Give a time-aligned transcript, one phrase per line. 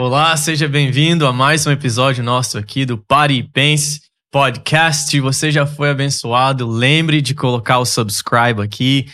[0.00, 5.10] Olá, seja bem-vindo a mais um episódio nosso aqui do Pare e Pense Podcast.
[5.10, 9.06] Se você já foi abençoado, lembre de colocar o subscribe aqui,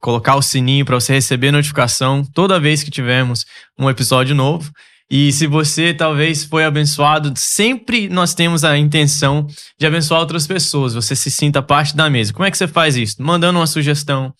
[0.00, 3.44] colocar o sininho para você receber notificação toda vez que tivermos
[3.78, 4.72] um episódio novo.
[5.10, 9.46] E se você talvez foi abençoado, sempre nós temos a intenção
[9.78, 10.94] de abençoar outras pessoas.
[10.94, 12.32] Você se sinta parte da mesa.
[12.32, 13.22] Como é que você faz isso?
[13.22, 14.32] Mandando uma sugestão,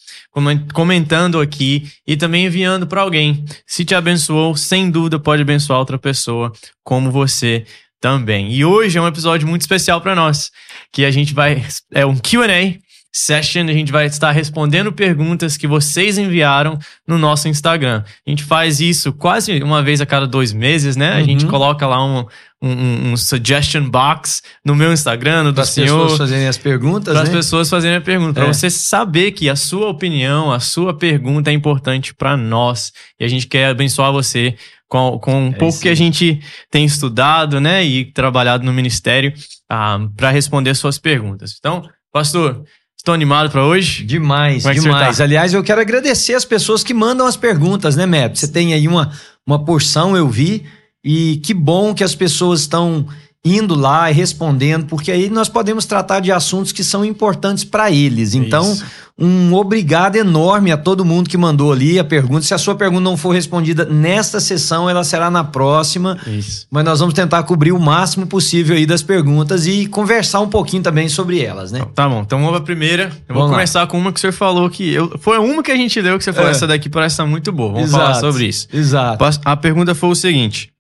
[0.73, 3.45] comentando aqui e também enviando para alguém.
[3.66, 6.51] Se te abençoou, sem dúvida pode abençoar outra pessoa
[6.83, 7.65] como você
[8.01, 8.52] também.
[8.52, 10.51] E hoje é um episódio muito especial para nós,
[10.93, 12.84] que a gente vai é um Q&A
[13.14, 13.68] session.
[13.68, 18.02] A gente vai estar respondendo perguntas que vocês enviaram no nosso Instagram.
[18.27, 21.12] A gente faz isso quase uma vez a cada dois meses, né?
[21.12, 21.18] Uhum.
[21.18, 22.27] A gente coloca lá um,
[22.60, 25.87] um, um, suggestion box no meu Instagram, no do senhor.
[25.87, 27.37] Para as pessoas fazerem as perguntas, Para as né?
[27.37, 28.40] pessoas fazerem a pergunta.
[28.40, 28.42] É.
[28.42, 32.92] Para você saber que a sua opinião, a sua pergunta é importante para nós.
[33.20, 34.56] E a gente quer abençoar você
[34.88, 37.84] com, com um é pouco que a gente tem estudado, né?
[37.84, 39.32] E trabalhado no ministério
[39.70, 41.54] ah, para responder suas perguntas.
[41.59, 42.65] Então, pastor,
[43.05, 44.02] Estou animado para hoje?
[44.02, 45.19] Demais, é demais.
[45.19, 45.24] Tá?
[45.24, 48.35] Aliás, eu quero agradecer as pessoas que mandam as perguntas, né, Mep?
[48.35, 49.13] Você tem aí uma,
[49.46, 50.65] uma porção, eu vi,
[51.05, 53.07] e que bom que as pessoas estão
[53.45, 57.90] indo lá e respondendo, porque aí nós podemos tratar de assuntos que são importantes para
[57.90, 58.34] eles.
[58.34, 58.84] Então, Isso.
[59.18, 62.40] um obrigado enorme a todo mundo que mandou ali a pergunta.
[62.40, 66.19] Se a sua pergunta não for respondida nesta sessão, ela será na próxima.
[66.26, 66.66] Isso.
[66.70, 70.82] Mas nós vamos tentar cobrir o máximo possível aí das perguntas e conversar um pouquinho
[70.82, 71.84] também sobre elas, né?
[71.94, 73.12] Tá bom, então vamos a primeira.
[73.28, 73.87] Eu vamos vou começar lá.
[73.87, 76.25] com uma que o senhor falou que eu, foi uma que a gente deu que
[76.25, 76.53] você falou, é.
[76.53, 77.72] essa daqui parece estar muito boa.
[77.72, 78.04] Vamos Exato.
[78.04, 78.69] falar sobre isso.
[78.72, 79.22] Exato.
[79.44, 80.74] A pergunta foi o seguinte: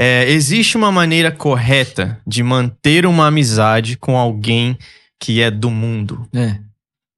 [0.00, 4.78] é, existe uma maneira correta de manter uma amizade com alguém
[5.18, 6.24] que é do mundo?
[6.32, 6.56] É.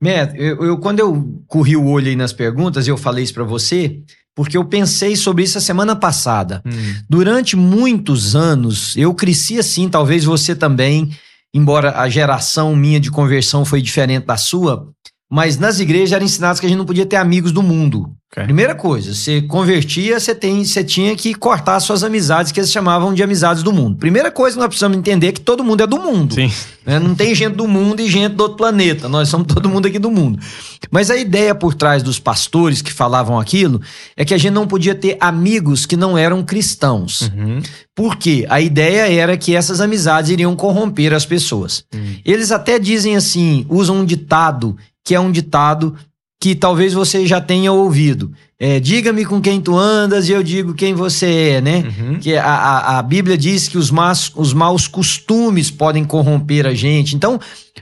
[0.02, 3.44] Matt, eu, eu, quando eu corri o olho aí nas perguntas, eu falei isso para
[3.44, 4.00] você,
[4.34, 6.62] porque eu pensei sobre isso a semana passada.
[6.64, 6.94] Hum.
[7.06, 11.10] Durante muitos anos, eu cresci assim, talvez você também,
[11.52, 14.88] embora a geração minha de conversão foi diferente da sua,
[15.30, 18.12] mas nas igrejas era ensinado que a gente não podia ter amigos do mundo.
[18.32, 18.44] Okay.
[18.44, 23.12] Primeira coisa, você convertia, você, tem, você tinha que cortar suas amizades, que eles chamavam
[23.12, 23.96] de amizades do mundo.
[23.96, 26.36] Primeira coisa que nós precisamos entender é que todo mundo é do mundo.
[26.86, 26.98] Né?
[27.00, 29.08] Não tem gente do mundo e gente do outro planeta.
[29.08, 30.38] Nós somos todo mundo aqui do mundo.
[30.92, 33.80] Mas a ideia por trás dos pastores que falavam aquilo
[34.16, 37.22] é que a gente não podia ter amigos que não eram cristãos.
[37.22, 37.60] Uhum.
[37.96, 38.46] Por quê?
[38.48, 41.84] A ideia era que essas amizades iriam corromper as pessoas.
[41.92, 42.16] Uhum.
[42.24, 44.76] Eles até dizem assim, usam um ditado
[45.10, 45.96] que é um ditado
[46.40, 48.32] que talvez você já tenha ouvido.
[48.60, 51.26] É, Diga-me com quem tu andas e eu digo quem você
[51.56, 51.82] é, né?
[51.98, 52.20] Uhum.
[52.20, 56.72] Que a, a, a, Bíblia diz que os, mas, os maus costumes podem corromper a
[56.72, 57.16] gente.
[57.16, 57.40] Então,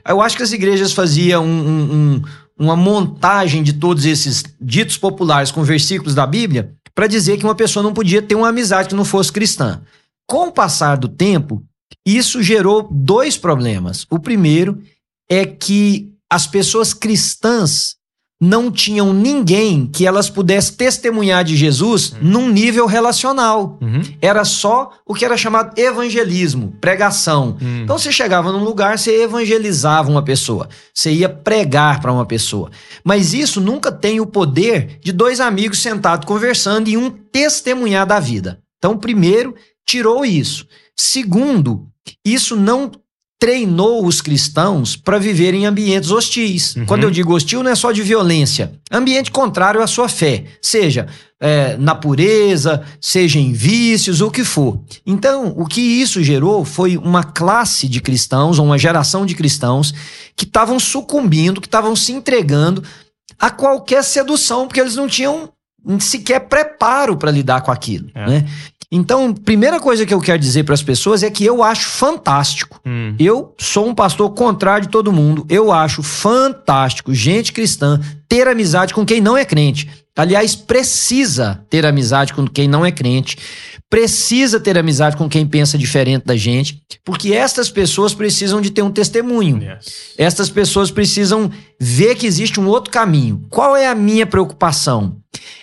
[0.09, 2.23] eu acho que as igrejas faziam um, um, um,
[2.59, 7.55] uma montagem de todos esses ditos populares com versículos da Bíblia para dizer que uma
[7.55, 9.83] pessoa não podia ter uma amizade que não fosse cristã.
[10.27, 11.63] Com o passar do tempo,
[12.07, 14.07] isso gerou dois problemas.
[14.09, 14.81] O primeiro
[15.29, 17.99] é que as pessoas cristãs
[18.41, 22.19] não tinham ninguém que elas pudessem testemunhar de Jesus uhum.
[22.23, 23.79] num nível relacional.
[23.81, 24.01] Uhum.
[24.23, 27.57] Era só o que era chamado evangelismo, pregação.
[27.61, 27.83] Uhum.
[27.83, 32.71] Então você chegava num lugar, você evangelizava uma pessoa, você ia pregar para uma pessoa.
[33.03, 38.21] Mas isso nunca tem o poder de dois amigos sentados conversando e um testemunhar da
[38.21, 38.61] vida.
[38.79, 40.65] Então, primeiro, tirou isso.
[40.97, 41.89] Segundo,
[42.25, 42.91] isso não
[43.39, 46.75] treinou os cristãos para viver em ambientes hostis.
[46.75, 46.87] Uhum.
[46.87, 48.73] Quando eu digo hostil, não é só de violência.
[48.91, 51.07] Ambiente contrário à sua fé, seja
[51.41, 54.83] é, na pureza, seja em vícios, o que for.
[55.07, 59.95] Então, o que isso gerou foi uma classe de cristãos, ou uma geração de cristãos,
[60.35, 62.83] que estavam sucumbindo, que estavam se entregando
[63.39, 65.51] a qualquer sedução, porque eles não tinham
[66.01, 68.11] sequer preparo para lidar com aquilo.
[68.15, 68.27] É.
[68.27, 68.49] Né?
[68.91, 72.81] Então, primeira coisa que eu quero dizer para as pessoas é que eu acho fantástico.
[72.87, 73.15] Hum.
[73.19, 75.45] Eu sou um pastor contrário de todo mundo.
[75.49, 79.91] Eu acho fantástico gente cristã ter amizade com quem não é crente.
[80.17, 83.37] Aliás, precisa ter amizade com quem não é crente.
[83.91, 88.83] Precisa ter amizade com quem pensa diferente da gente, porque estas pessoas precisam de ter
[88.83, 89.63] um testemunho.
[89.63, 90.15] Yes.
[90.19, 91.51] Estas pessoas precisam
[91.81, 93.47] ver que existe um outro caminho.
[93.49, 95.17] Qual é a minha preocupação?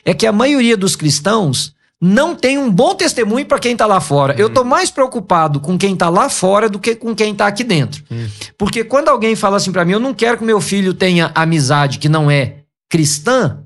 [0.04, 1.75] É que a maioria dos cristãos
[2.06, 4.34] não tem um bom testemunho para quem está lá fora.
[4.34, 4.40] Uhum.
[4.40, 7.63] Eu estou mais preocupado com quem está lá fora do que com quem está aqui
[7.63, 8.04] dentro.
[8.12, 8.28] Uhum.
[8.60, 11.98] Porque quando alguém fala assim para mim, eu não quero que meu filho tenha amizade
[11.98, 12.57] que não é
[12.92, 13.57] cristã,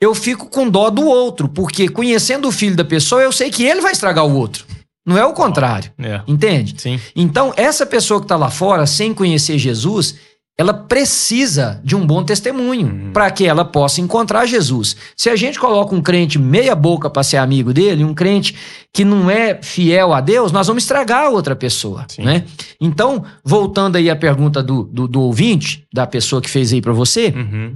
[0.00, 3.64] eu fico com dó do outro, porque conhecendo o filho da pessoa, eu sei que
[3.64, 4.64] ele vai estragar o outro.
[5.06, 5.92] Não é o contrário.
[5.98, 6.24] Oh, yeah.
[6.26, 6.74] Entende?
[6.78, 6.98] Sim.
[7.14, 10.14] Então, essa pessoa que está lá fora, sem conhecer Jesus,
[10.56, 13.12] ela precisa de um bom testemunho Uhum.
[13.12, 14.96] para que ela possa encontrar Jesus.
[15.16, 18.54] Se a gente coloca um crente meia boca para ser amigo dele, um crente
[18.92, 22.22] que não é fiel a Deus, nós vamos estragar a outra pessoa, Sim.
[22.22, 22.44] né?
[22.80, 26.92] Então, voltando aí à pergunta do, do, do ouvinte, da pessoa que fez aí para
[26.92, 27.74] você, Uhum.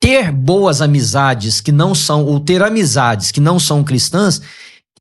[0.00, 4.40] ter boas amizades que não são, ou ter amizades que não são cristãs,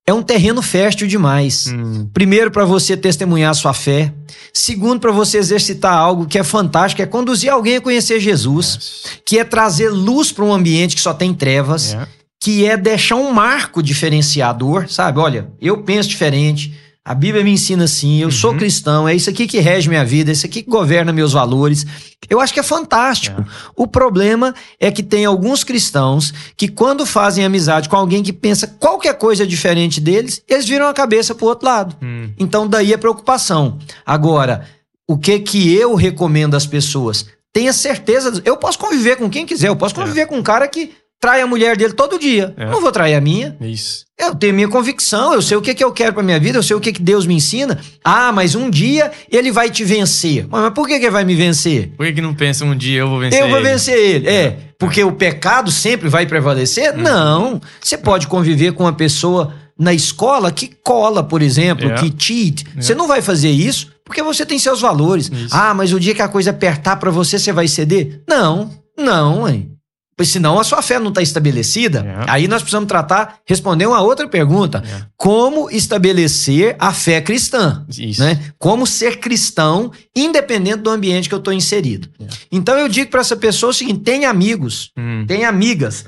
[0.07, 1.67] é um terreno fértil demais.
[1.67, 2.07] Hum.
[2.13, 4.13] Primeiro, para você testemunhar a sua fé.
[4.53, 9.37] Segundo, para você exercitar algo que é fantástico, é conduzir alguém a conhecer Jesus, que
[9.37, 12.07] é trazer luz para um ambiente que só tem trevas, Yeah.
[12.39, 15.19] que é deixar um marco diferenciador, sabe?
[15.19, 16.73] Olha, eu penso diferente,
[17.07, 18.57] a Bíblia me ensina assim, eu sou Uhum.
[18.57, 21.85] cristão, é isso aqui que rege minha vida, é isso aqui que governa meus valores.
[22.29, 23.39] Eu acho que é fantástico.
[23.39, 23.45] É.
[23.75, 28.67] O problema é que tem alguns cristãos que, quando fazem amizade com alguém que pensa
[28.67, 31.95] qualquer coisa diferente deles, eles viram a cabeça pro outro lado.
[32.03, 32.29] Hum.
[32.37, 33.77] Então, daí a preocupação.
[34.05, 34.67] Agora,
[35.07, 37.25] o que que eu recomendo às pessoas?
[37.53, 38.41] Tenha certeza.
[38.43, 39.69] Eu posso conviver com quem quiser.
[39.69, 42.53] Eu posso conviver com um cara que trai a mulher dele todo dia.
[42.57, 42.65] É.
[42.67, 43.55] Não vou trair a minha.
[43.61, 44.05] Isso.
[44.19, 46.63] Eu tenho minha convicção, eu sei o que, que eu quero pra minha vida, eu
[46.63, 47.79] sei o que, que Deus me ensina.
[48.03, 50.47] Ah, mas um dia ele vai te vencer.
[50.49, 51.91] Mas por que, que ele vai me vencer?
[51.95, 53.41] Por que, que não pensa um dia eu vou vencer?
[53.41, 53.69] Eu vou ele?
[53.69, 54.27] vencer ele.
[54.27, 56.95] É, porque o pecado sempre vai prevalecer?
[56.95, 57.01] Uhum.
[57.01, 57.61] Não.
[57.79, 61.93] Você pode conviver com uma pessoa na escola que cola, por exemplo, É.
[61.95, 62.65] que cheat.
[62.75, 65.29] Você não vai fazer isso porque você tem seus valores.
[65.31, 65.55] Isso.
[65.55, 68.21] Ah, mas o dia que a coisa apertar pra você, você vai ceder?
[68.27, 69.76] Não, não, hein.
[70.17, 71.99] Pois senão a sua fé não está estabelecida.
[71.99, 72.25] É.
[72.31, 74.83] Aí nós precisamos tratar, responder uma outra pergunta.
[74.83, 75.05] É.
[75.15, 77.85] Como estabelecer a fé cristã?
[77.95, 78.21] Isso.
[78.23, 78.51] né?
[78.57, 82.09] Como ser cristão, independente do ambiente que eu estou inserido.
[82.19, 82.25] É.
[82.51, 85.23] Então eu digo para essa pessoa o seguinte: tenha amigos, Hum.
[85.27, 86.05] tenha amigas,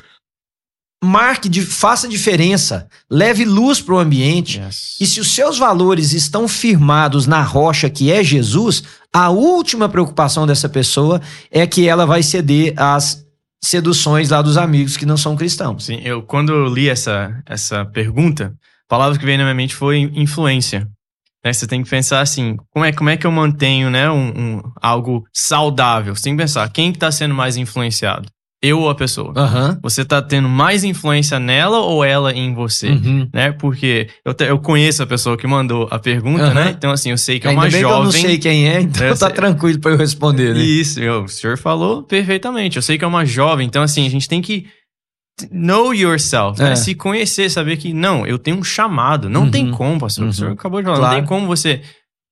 [1.03, 4.59] marque, faça diferença, leve luz para o ambiente.
[4.59, 4.95] Yes.
[4.99, 8.83] E se os seus valores estão firmados na rocha que é Jesus,
[9.13, 11.21] a última preocupação dessa pessoa
[11.51, 13.23] é que ela vai ceder às
[13.63, 15.85] seduções lá dos amigos que não são cristãos.
[15.85, 18.53] Sim, eu quando eu li essa, essa pergunta,
[18.85, 20.87] a palavra que veio na minha mente foi influência.
[21.43, 24.57] Né, Você tem que pensar assim, como é, como é que eu mantenho né, um,
[24.57, 26.13] um- algo saudável?
[26.15, 28.27] Você tem que pensar, quem está sendo mais influenciado?
[28.61, 29.31] Eu ou a pessoa?
[29.37, 29.79] Aham.
[29.81, 32.89] Você está tendo mais influência nela ou ela em você?
[32.89, 33.29] Uhum.
[33.33, 33.53] Né?
[33.53, 36.53] Porque eu, te- eu conheço a pessoa que mandou a pergunta, Aham.
[36.53, 36.75] né?
[36.77, 38.21] Então, assim, eu sei que é Ainda uma bem que eu não jovem.
[38.21, 39.35] sei quem é, então Eu tá sei.
[39.35, 40.59] tranquilo para eu responder, né?
[40.61, 42.75] Isso, eu- o senhor falou perfeitamente.
[42.75, 44.67] Eu sei que é uma jovem, então assim, a gente tem que
[45.51, 46.73] know yourself, né?
[46.73, 46.75] É.
[46.75, 49.29] Se conhecer, saber que não, eu tenho um chamado.
[49.29, 49.51] Não Uhum.
[49.51, 50.25] tem como, pastor.
[50.25, 50.29] Uhum.
[50.31, 51.13] O senhor acabou de falar, Claro.
[51.15, 51.81] não tem como você.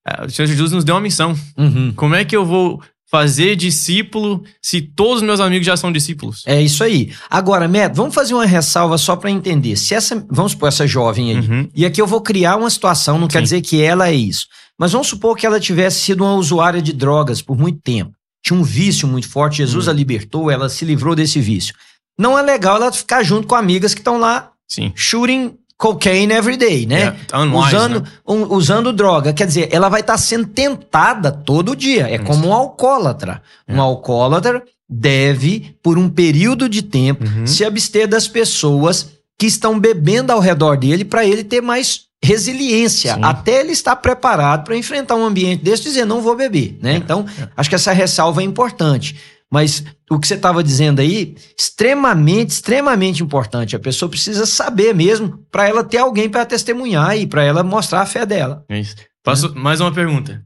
[0.05, 1.33] Ah, O Senhor Jesus nos deu uma missão.
[1.57, 1.93] Uhum.
[1.95, 6.43] Como é que eu vou fazer discípulo se todos os meus amigos já são discípulos?
[6.45, 7.13] É isso aí.
[7.29, 9.75] Agora, Matt, vamos fazer uma ressalva só para entender.
[9.77, 11.69] Se essa, vamos supor essa jovem aí, Uhum.
[11.73, 13.43] e aqui eu vou criar uma situação, não quer Sim.
[13.43, 14.45] dizer que ela é isso.
[14.77, 18.11] Mas vamos supor que ela tivesse sido uma usuária de drogas por muito tempo.
[18.43, 19.91] Tinha um vício muito forte, Jesus Hum.
[19.91, 21.73] a libertou, ela se livrou desse vício.
[22.19, 24.91] Não é legal ela ficar junto com amigas que estão lá Sim.
[24.95, 27.15] shooting cocaine every day, né?
[27.31, 28.07] É, unwise, usando, né?
[28.27, 29.31] um- usando droga.
[29.33, 32.07] Quer dizer, ela vai estar sendo tentada todo dia.
[32.09, 32.23] É Isso.
[32.23, 33.41] como um alcoólatra.
[33.67, 33.73] É.
[33.75, 37.45] Um alcoólatra deve, por um período de tempo, Uhum.
[37.45, 43.13] se abster das pessoas que estão bebendo ao redor dele para ele ter mais resiliência,
[43.13, 43.19] Sim.
[43.23, 46.93] até ele estar preparado para enfrentar um ambiente desse e dizer não vou beber, né?
[46.93, 47.47] É, Então, é.
[47.55, 49.15] acho que essa ressalva é importante.
[49.51, 53.75] Mas o que você estava dizendo aí, extremamente, extremamente importante.
[53.75, 58.01] A pessoa precisa saber mesmo para ela ter alguém para testemunhar e para ela mostrar
[58.01, 58.65] a fé dela.
[58.67, 58.95] É isso.
[59.25, 60.45] Faço mais uma pergunta.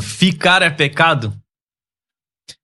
[0.00, 1.32] Ficar é pecado?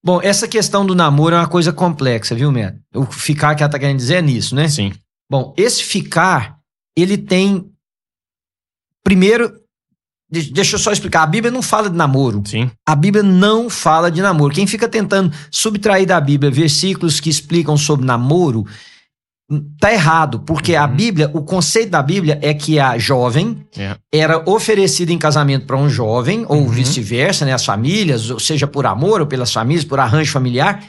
[0.05, 2.79] Bom, essa questão do namoro é uma coisa complexa, viu, Neto?
[2.95, 4.69] O ficar que ela tá querendo dizer é nisso, né?
[4.69, 4.93] Sim.
[5.31, 6.59] Bom, esse ficar,
[6.97, 7.71] ele tem.
[9.05, 9.61] Primeiro,
[10.31, 11.23] deixa eu só explicar.
[11.23, 12.43] A Bíblia não fala de namoro.
[12.47, 12.71] Sim.
[12.87, 14.53] A Bíblia não fala de namoro.
[14.55, 18.67] Quem fica tentando subtrair da Bíblia versículos que explicam sobre namoro,
[19.51, 20.41] hum, tá errado.
[20.41, 20.95] Porque a Uhum.
[20.97, 23.97] Bíblia, o conceito da Bíblia é que a jovem É.
[24.13, 26.69] era oferecida em casamento para um jovem, ou Uhum.
[26.69, 27.53] vice-versa, né?
[27.53, 30.83] As famílias, ou seja por amor ou pelas famílias, por arranjo familiar.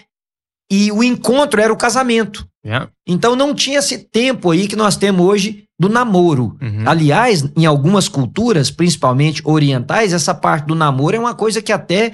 [0.71, 2.47] E o encontro era o casamento.
[2.65, 2.88] É.
[3.07, 6.57] Então não tinha esse tempo aí que nós temos hoje do namoro.
[6.62, 6.83] Uhum.
[6.86, 12.12] Aliás, em algumas culturas, principalmente orientais, essa parte do namoro é uma coisa que até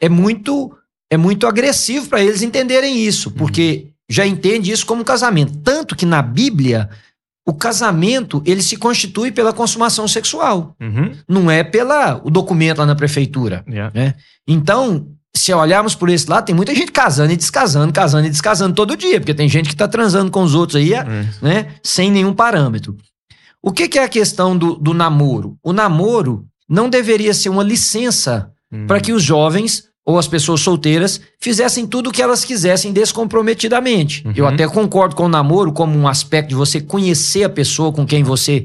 [0.00, 0.74] é muito
[1.10, 6.04] é muito agressivo para eles entenderem isso, porque já entende isso como casamento, tanto que
[6.06, 6.88] na Bíblia
[7.46, 11.12] o casamento ele se constitui pela consumação sexual, Uhum.
[11.28, 13.64] não é pela o documento lá na prefeitura.
[13.94, 14.14] É.
[14.48, 15.06] Então,
[15.36, 18.96] se olharmos por esse lado, tem muita gente casando e descasando, casando e descasando todo
[18.96, 21.04] dia, porque tem gente que está transando com os outros aí, É.
[21.42, 22.96] né, sem nenhum parâmetro.
[23.62, 25.56] O que, que é a questão do, do namoro?
[25.62, 28.86] O namoro não deveria ser uma licença Hum.
[28.86, 34.22] para que os jovens ou as pessoas solteiras fizessem tudo o que elas quisessem descomprometidamente.
[34.26, 34.32] Uhum.
[34.36, 38.04] Eu até concordo com o namoro como um aspecto de você conhecer a pessoa com
[38.04, 38.64] quem você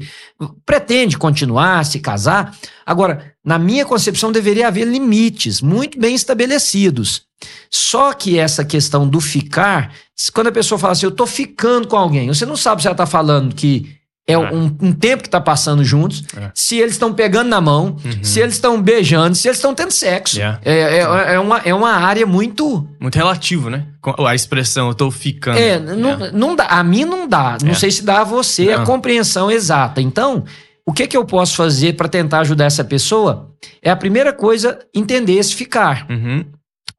[0.66, 2.54] pretende continuar, se casar.
[2.84, 7.22] Agora, na minha concepção, deveria haver limites muito bem estabelecidos.
[7.70, 9.94] Só que essa questão do ficar,
[10.34, 12.96] quando a pessoa fala assim, eu tô ficando com alguém, você não sabe se ela
[12.96, 13.99] tá falando que
[14.30, 14.38] é, É.
[14.38, 16.50] Um, um tempo que tá passando juntos, É.
[16.54, 18.22] se eles estão pegando na mão, Uhum.
[18.24, 20.36] se eles estão beijando, se eles estão tendo sexo.
[20.36, 20.60] Yeah.
[20.64, 22.86] É, é, é, uma, é uma área muito.
[23.00, 23.86] Muito relativo, né?
[24.26, 25.58] A expressão, eu tô ficando.
[25.58, 26.64] É, não, não dá.
[26.66, 27.58] A mim não dá.
[27.62, 27.74] Não É.
[27.74, 28.84] sei se dá a você a Não.
[28.86, 30.00] compreensão exata.
[30.00, 30.44] Então,
[30.86, 33.50] o que, que eu posso fazer para tentar ajudar essa pessoa?
[33.82, 36.06] É a primeira coisa, entender esse ficar.
[36.08, 36.44] Uhum.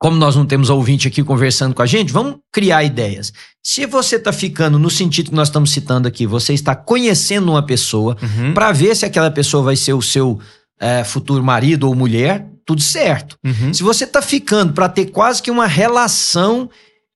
[0.01, 3.31] Como nós não temos ouvinte aqui conversando com a gente, vamos criar ideias.
[3.63, 7.63] Se você está ficando no sentido que nós estamos citando aqui, você está conhecendo uma
[7.63, 8.53] pessoa Uhum.
[8.53, 10.39] para ver se aquela pessoa vai ser o seu
[10.79, 13.37] eh, futuro marido ou mulher, tudo certo.
[13.45, 13.71] Uhum.
[13.71, 16.67] Se você tá ficando para ter quase que uma relação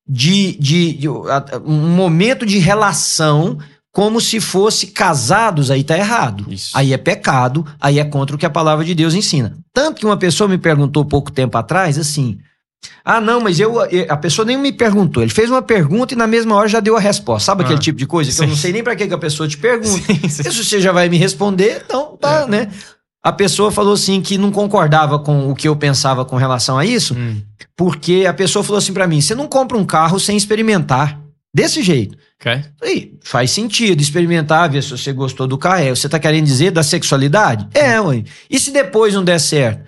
[0.08, 3.58] de, de, de- um momento de relação
[3.92, 6.46] como se fosse casados, aí tá errado.
[6.52, 6.70] Isso.
[6.74, 9.56] Aí é pecado, aí é contra o que a palavra de Deus ensina.
[9.74, 12.38] Tanto que uma pessoa me perguntou pouco tempo atrás assim:
[13.04, 13.76] "Ah, não, mas eu
[14.08, 15.22] a pessoa nem me perguntou.
[15.22, 17.46] Ele fez uma pergunta e na mesma hora já deu a resposta.
[17.46, 19.18] Sabe Ah, aquele tipo de coisa que eu não sei nem para que que a
[19.18, 19.88] pessoa te pergunta.
[20.12, 20.42] Sim, sim.
[20.42, 22.46] Se você já vai me responder, então tá, É.
[22.48, 22.68] né?
[23.22, 26.84] A pessoa falou assim que não concordava com o que eu pensava com relação a
[26.86, 27.40] isso, Hum.
[27.76, 31.20] porque a pessoa falou assim pra mim: você não compra um carro sem experimentar.
[31.54, 32.16] Desse jeito.
[32.38, 32.62] Ok.
[32.82, 35.82] Aí, faz sentido experimentar, ver se você gostou do carro.
[35.84, 37.66] É, Você tá querendo dizer da sexualidade?
[37.72, 38.24] É, ué.
[38.50, 39.82] E se depois não der certo?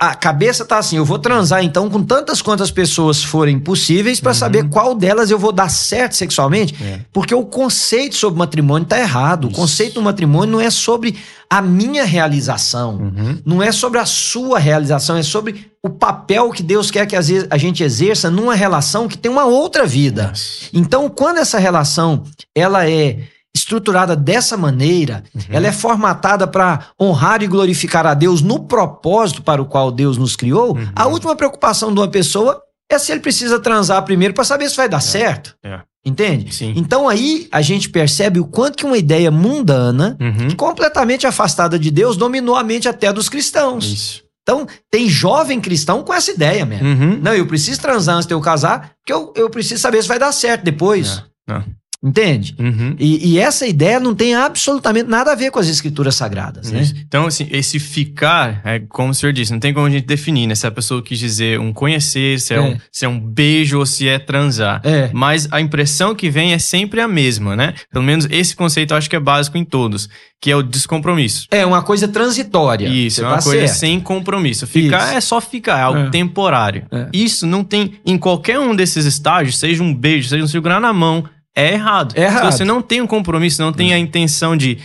[0.00, 4.30] A cabeça tá assim, eu vou transar então com tantas quantas pessoas forem possíveis pra
[4.30, 4.34] Uhum.
[4.38, 7.00] saber qual delas eu vou dar certo sexualmente, É.
[7.12, 9.44] porque o conceito sobre matrimônio tá errado.
[9.44, 9.56] O Isso.
[9.60, 11.16] conceito do matrimônio não é sobre
[11.50, 12.96] a minha realização.
[12.96, 13.38] Uhum.
[13.44, 17.56] Não é sobre a sua realização, é sobre o papel que Deus quer que a
[17.58, 20.32] gente exerça numa relação que tem uma outra vida.
[20.72, 23.18] Então, quando essa relação ela é
[23.58, 25.42] estruturada dessa maneira, Uhum.
[25.50, 30.16] ela é formatada para honrar e glorificar a Deus no propósito para o qual Deus
[30.16, 30.88] nos criou, Uhum.
[30.94, 32.60] a última preocupação de uma pessoa
[32.90, 35.54] é se ele precisa transar primeiro para saber se vai dar certo.
[35.62, 35.80] É.
[36.04, 36.54] Entende?
[36.54, 36.72] Sim.
[36.76, 40.54] Então aí a gente percebe o quanto que uma ideia mundana, Uhum.
[40.56, 43.84] completamente afastada de Deus, dominou a mente até dos cristãos.
[43.84, 44.22] Isso.
[44.42, 46.88] Então, tem jovem cristão com essa ideia mesmo.
[46.88, 47.18] Uhum.
[47.22, 50.18] Não, eu preciso transar antes de eu casar, porque eu, eu preciso saber se vai
[50.18, 51.22] dar certo depois.
[51.46, 51.62] É, é.
[52.02, 52.54] Entende?
[52.60, 52.94] Uhum.
[52.96, 56.80] E, e essa ideia não tem absolutamente nada a ver com as escrituras sagradas, né?
[56.82, 56.94] Isso.
[56.96, 60.46] Então, assim, esse ficar, é como o senhor disse, não tem como a gente definir,
[60.46, 60.54] né?
[60.54, 62.60] Se a pessoa quis dizer um conhecer, se é, É.
[62.60, 64.80] Um, se é um beijo ou se é transar.
[64.84, 65.10] É.
[65.12, 67.74] Mas a impressão que vem é sempre a mesma, né?
[67.92, 70.08] Pelo menos esse conceito eu acho que é básico em todos,
[70.40, 71.48] que é o descompromisso.
[71.50, 72.86] É uma coisa transitória.
[72.88, 73.78] Isso, é uma tá coisa certo.
[73.80, 74.68] sem compromisso.
[74.68, 75.16] Ficar Isso.
[75.16, 76.10] é só ficar, é algo É.
[76.10, 76.86] temporário.
[76.92, 77.08] É.
[77.12, 80.92] Isso não tem, em qualquer um desses estágios, seja um beijo, seja um segurar na
[80.92, 81.24] mão,
[81.56, 82.14] é errado.
[82.16, 82.52] É errado.
[82.52, 84.78] Se você não tem um compromisso, não tem a intenção de,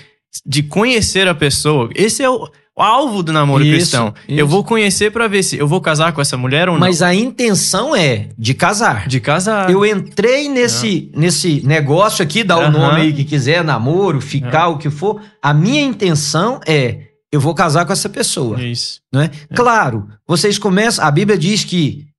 [0.45, 4.13] de conhecer a pessoa, esse é o, o alvo do namoro Isso, cristão.
[4.27, 4.39] isso.
[4.39, 7.13] Eu vou conhecer pra ver se eu vou casar com essa mulher ou Mas a
[7.13, 9.01] intenção é de casar.
[9.01, 9.07] não.
[9.07, 9.69] De casar.
[9.69, 12.71] Eu entrei nesse, nesse negócio aqui, dá o Aham.
[12.71, 15.21] nome aí que quiser, namoro, ficar, o que for.
[15.41, 17.01] A minha intenção é,
[17.31, 18.59] eu vou casar com essa pessoa.
[18.63, 18.99] Isso.
[19.11, 19.29] não é?
[19.53, 21.05] Claro, vocês começam.
[21.05, 22.12] A Bíblia diz que o-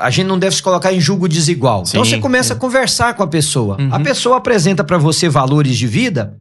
[0.00, 1.84] a gente não deve se colocar em julgo desigual.
[1.86, 2.54] então Sim, você começa sim.
[2.54, 3.76] a conversar com a pessoa.
[3.80, 3.94] Uhum.
[3.94, 6.36] A pessoa apresenta para você valores de vida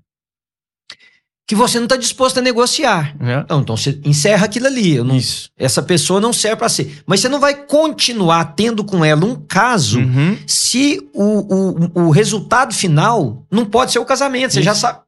[1.47, 3.13] que você não está disposto a negociar.
[3.19, 3.39] É.
[3.39, 4.97] Então, então você encerra aquilo ali.
[5.03, 5.49] Não- Isso.
[5.57, 7.03] essa pessoa não serve para ser.
[7.05, 10.37] Mas você não vai continuar tendo com ela um caso Uhum.
[10.47, 11.55] se o,
[11.99, 14.53] o, o resultado final não pode ser o casamento.
[14.53, 14.65] Você Isso.
[14.65, 14.99] já sabe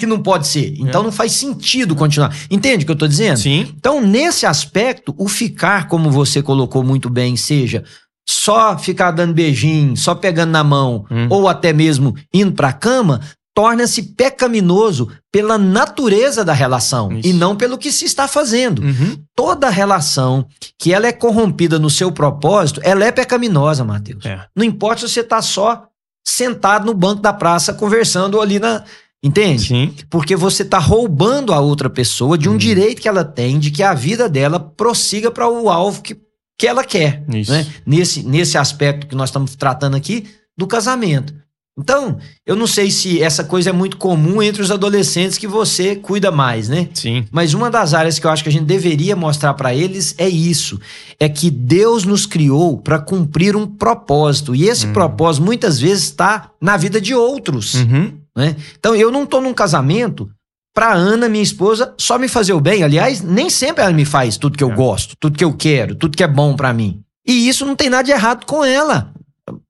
[0.00, 0.74] que não pode ser.
[0.78, 2.34] Então não faz sentido continuar.
[2.50, 3.38] Entende o que eu tô dizendo?
[3.38, 3.72] Sim.
[3.76, 7.84] Então, nesse aspecto, o ficar, como você colocou muito bem, seja
[8.28, 11.26] só ficar dando beijinho, só pegando na mão, Hum.
[11.30, 13.20] ou até mesmo indo pra cama,
[13.54, 17.28] torna-se pecaminoso pela natureza da relação Isso.
[17.28, 18.82] e não pelo que se está fazendo.
[18.82, 19.18] Uhum.
[19.34, 20.46] Toda relação
[20.78, 24.24] que ela é corrompida no seu propósito, ela é pecaminosa, Mateus.
[24.24, 24.46] É.
[24.56, 25.84] Não importa se você tá só
[26.24, 28.84] sentado no banco da praça conversando ali na,
[29.22, 29.66] entende?
[29.68, 29.94] Sim.
[30.08, 32.58] Porque você está roubando a outra pessoa de um Uhum.
[32.58, 36.16] direito que ela tem de que a vida dela prossiga para o alvo que,
[36.58, 37.22] que ela quer.
[37.34, 37.50] Isso.
[37.52, 37.66] Né?
[37.86, 40.24] Nesse, nesse aspecto que nós estamos tratando aqui
[40.56, 41.34] do casamento.
[41.78, 45.96] Então, eu não sei se essa coisa é muito comum entre os adolescentes que você
[45.96, 46.90] cuida mais, né?
[46.92, 47.24] Sim.
[47.30, 50.28] Mas uma das áreas que eu acho que a gente deveria mostrar para eles é
[50.28, 50.78] isso:
[51.18, 54.54] é que Deus nos criou para cumprir um propósito.
[54.54, 54.92] E esse Uhum.
[54.92, 57.72] propósito muitas vezes está na vida de outros.
[57.74, 58.12] Uhum.
[58.36, 58.56] Né?
[58.78, 60.30] Então, eu não estou num casamento
[60.74, 62.82] pra Ana, minha esposa, só me fazer o bem.
[62.82, 64.74] Aliás, nem sempre ela me faz tudo que eu É.
[64.74, 67.00] gosto, tudo que eu quero, tudo que é bom pra mim.
[67.26, 69.12] E isso não tem nada de errado com ela.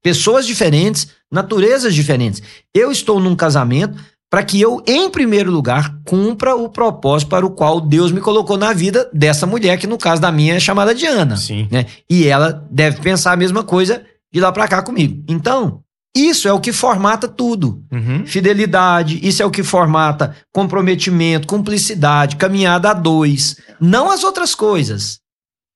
[0.03, 2.43] Pessoas diferentes, naturezas diferentes.
[2.75, 3.99] Eu estou num casamento
[4.31, 8.57] para que eu, em primeiro lugar, cumpra o propósito para o qual Deus me colocou
[8.57, 11.37] na vida dessa mulher, que no caso da minha é chamada de Ana.
[11.37, 11.67] Sim.
[11.71, 11.87] né?
[12.09, 14.03] E ela deve pensar a mesma coisa
[14.33, 15.25] de lá pra cá comigo.
[15.29, 15.81] Então,
[16.15, 17.85] isso é o que formata tudo.
[17.91, 18.27] Uhum.
[18.27, 25.21] Fidelidade, isso é o que formata comprometimento, cumplicidade, caminhada a dois, não as outras coisas.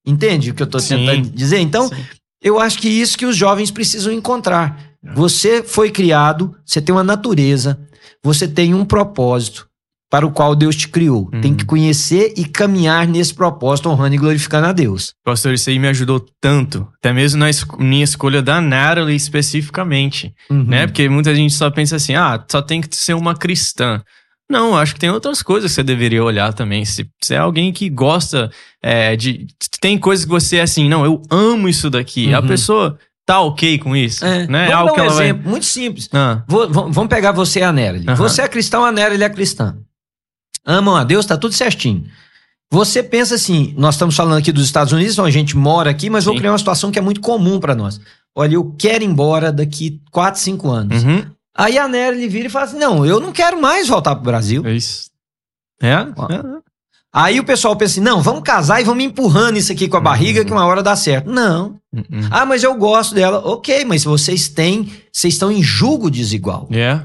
[0.07, 0.97] Entende o que eu Sim.
[0.97, 1.59] tentando dizer?
[1.61, 2.05] Então, Sim.
[2.43, 4.79] eu acho que isso que os jovens precisam encontrar.
[5.05, 5.14] É.
[5.14, 7.79] Você foi criado, você tem uma natureza,
[8.23, 9.69] você tem um propósito
[10.14, 11.28] para o qual Deus te criou.
[11.33, 11.40] Uhum.
[11.40, 15.12] Tem que conhecer e caminhar nesse propósito, honrando e glorificando a Deus.
[15.25, 16.87] Pastor, isso aí me ajudou tanto.
[16.99, 20.33] Até mesmo na es- minha escolha da Natalie especificamente.
[20.49, 20.62] Uhum.
[20.62, 20.87] né?
[20.87, 24.00] Porque muita gente só pensa assim, ah, só tem que ser uma cristã.
[24.49, 26.85] Não, acho que tem outras coisas que você deveria olhar também.
[26.85, 29.49] Se você é alguém que gosta é, de.
[29.80, 32.33] Tem coisas que você é assim, não, eu amo isso daqui.
[32.33, 32.47] A Uhum.
[32.47, 34.25] pessoa tá ok com isso.
[34.25, 34.47] É.
[34.47, 34.66] Né?
[34.68, 36.09] Vamos Algo dar um ela vai- exemplo muito simples.
[36.12, 38.04] Ah, Vou- vamos pegar você e a Nery.
[38.06, 38.14] Aham.
[38.14, 39.76] Você é cristão, a Nery é cristã.
[40.64, 42.04] Amam a Deus, tá tudo certinho.
[42.71, 46.11] Você pensa assim, nós estamos falando aqui dos Estados Unidos, então a gente mora aqui,
[46.11, 46.38] mas vou Sim.
[46.38, 48.00] criar uma situação que é muito comum para nós.
[48.35, 51.04] Olha, eu quero ir embora daqui 4, 5 anos.
[51.04, 51.25] uhum,
[51.56, 54.66] Aí a Nery vira e fala assim: não, eu não quero mais voltar pro Brasil.
[54.66, 55.09] é isso.
[55.80, 55.94] É?
[56.16, 56.26] Ó.
[56.33, 56.42] é.
[57.12, 60.00] Aí o pessoal pensa assim: não, vamos casar e vamos empurrando isso aqui com a
[60.00, 61.30] barriga que uma hora dá certo.
[61.30, 61.78] Não.
[61.92, 62.28] Uhum.
[62.28, 63.38] Ah, mas eu gosto dela.
[63.44, 66.66] Ok, mas vocês têm, vocês estão em julgo desigual.
[66.73, 67.00] É.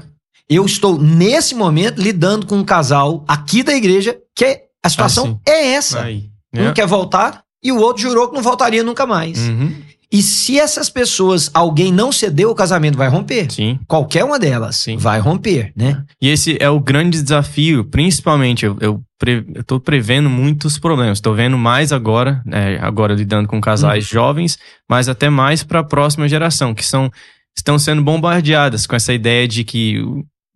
[0.50, 5.26] Eu estou, nesse momento, lidando com um casal aqui da igreja que é- a situação
[5.26, 5.38] sim.
[5.46, 6.02] é essa.
[6.02, 6.24] Aí.
[6.54, 6.72] Um É.
[6.72, 9.38] quer voltar e o outro jurou que não voltaria nunca mais.
[9.48, 9.72] Uhum.
[10.12, 13.48] E se essas pessoas, alguém não cedeu, o casamento vai romper.
[13.52, 13.78] Sim.
[13.86, 14.96] Qualquer uma delas Sim.
[14.96, 16.02] vai romper, né?
[16.20, 21.18] E esse é o grande desafio, principalmente, eu, eu, pre, eu tô prevendo muitos problemas.
[21.18, 24.10] Estou vendo mais agora, né, agora lidando com casais Uhum.
[24.14, 27.08] jovens, mas até mais para a próxima geração, que são
[27.56, 30.02] estão sendo bombardeadas com essa ideia de que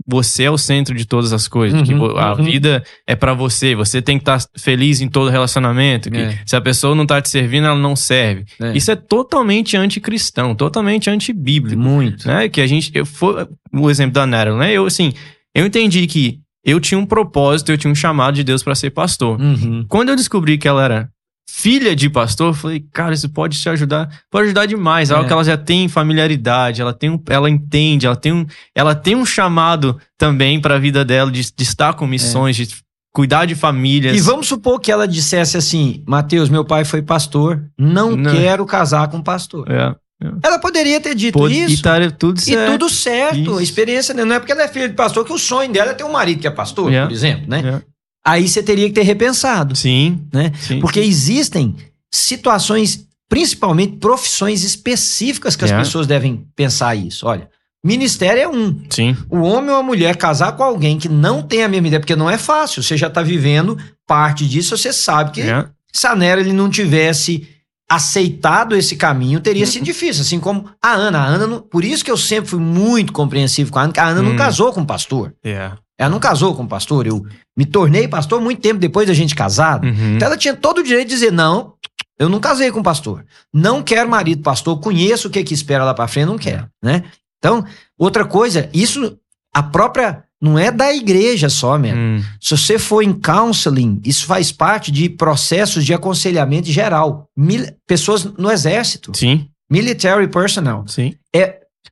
[0.07, 2.45] você é o centro de todas as coisas, que Uhum, vo- a uhum.
[2.45, 6.39] vida é para você, você tem que estar feliz em todo relacionamento, que É.
[6.45, 8.45] se a pessoa não tá te servindo, ela não serve.
[8.61, 8.77] É.
[8.77, 12.27] Isso é totalmente anticristão, totalmente antibíblico Muito.
[12.29, 12.49] né?
[12.49, 12.91] Que a gente.
[12.95, 14.73] Eu, foi o exemplo da Natalie, né?
[14.73, 15.13] Eu, assim,
[15.55, 18.91] eu entendi que eu tinha um propósito, eu tinha um chamado de Deus para ser
[18.91, 19.41] pastor.
[19.41, 19.85] Uhum.
[19.89, 21.09] Quando eu descobri que ela era
[21.49, 25.11] filha de pastor, eu falei, cara, isso pode te ajudar, pode ajudar demais.
[25.11, 25.29] É algo É.
[25.29, 29.15] que ela já tem familiaridade, ela tem um, ela entende, ela tem um, ela tem
[29.15, 32.69] um chamado também para a vida dela de, de estar com missões, de
[33.15, 34.17] cuidar de famílias.
[34.17, 38.33] E vamos supor que ela dissesse assim: Mateus, meu pai foi pastor, não, Não.
[38.33, 39.71] quero casar com pastor.
[39.71, 39.95] É,
[40.43, 41.81] Ela poderia ter dito isso.
[41.81, 42.73] e tá tudo E certo.
[42.73, 43.59] tudo certo, Isso.
[43.59, 44.25] a experiência né?
[44.25, 46.13] não é porque ela é filha de pastor que o sonho dela é ter um
[46.13, 47.03] marido que é pastor, É.
[47.05, 47.61] por exemplo, né?
[47.83, 47.94] É.
[48.27, 50.53] Aí você teria que ter repensado, Sim, né?
[50.59, 50.81] sim.
[50.81, 51.77] Porque existem
[52.13, 55.77] situações, principalmente profissões específicas que as É.
[55.79, 57.27] pessoas devem pensar isso.
[57.27, 57.49] Olha,
[57.85, 58.81] ministério é um.
[58.89, 59.17] Sim.
[59.29, 62.17] O homem ou a mulher casar com alguém que não tem a mesma ideia, porque
[62.17, 62.83] não é fácil.
[62.83, 65.67] Você já está vivendo parte disso, você sabe que É.
[65.93, 67.47] se a Nera ele não tivesse
[67.91, 70.23] aceitado esse caminho, teria sido difícil.
[70.23, 71.19] Assim como a Ana.
[71.21, 74.01] A Ana não- por isso que eu sempre fui muito compreensivo com a Ana, que
[74.01, 74.37] a Ana não Hum.
[74.37, 75.35] casou com pastor.
[75.45, 75.71] É.
[75.99, 77.07] Ela não casou com pastor.
[77.07, 77.25] Eu
[77.57, 79.87] me tornei pastor muito tempo depois da gente casado.
[79.87, 80.17] Uhum.
[80.17, 81.75] Então ela tinha todo o direito de dizer: não,
[82.19, 83.25] eu não casei com pastor.
[83.53, 86.67] Não quero marido pastor, conheço o que, que espera lá pra frente, não quero.
[86.83, 87.05] Né?
[87.39, 87.65] Então,
[87.99, 89.19] outra coisa, isso,
[89.55, 90.25] a própria.
[90.43, 91.99] Não é da igreja só, mesmo.
[91.99, 92.23] Hum.
[92.39, 97.31] Se você for em counseling, isso faz parte de processos de aconselhamento geral.
[97.35, 100.85] Mil- pessoas no exército, Sim, military personnel.
[100.87, 101.15] sim.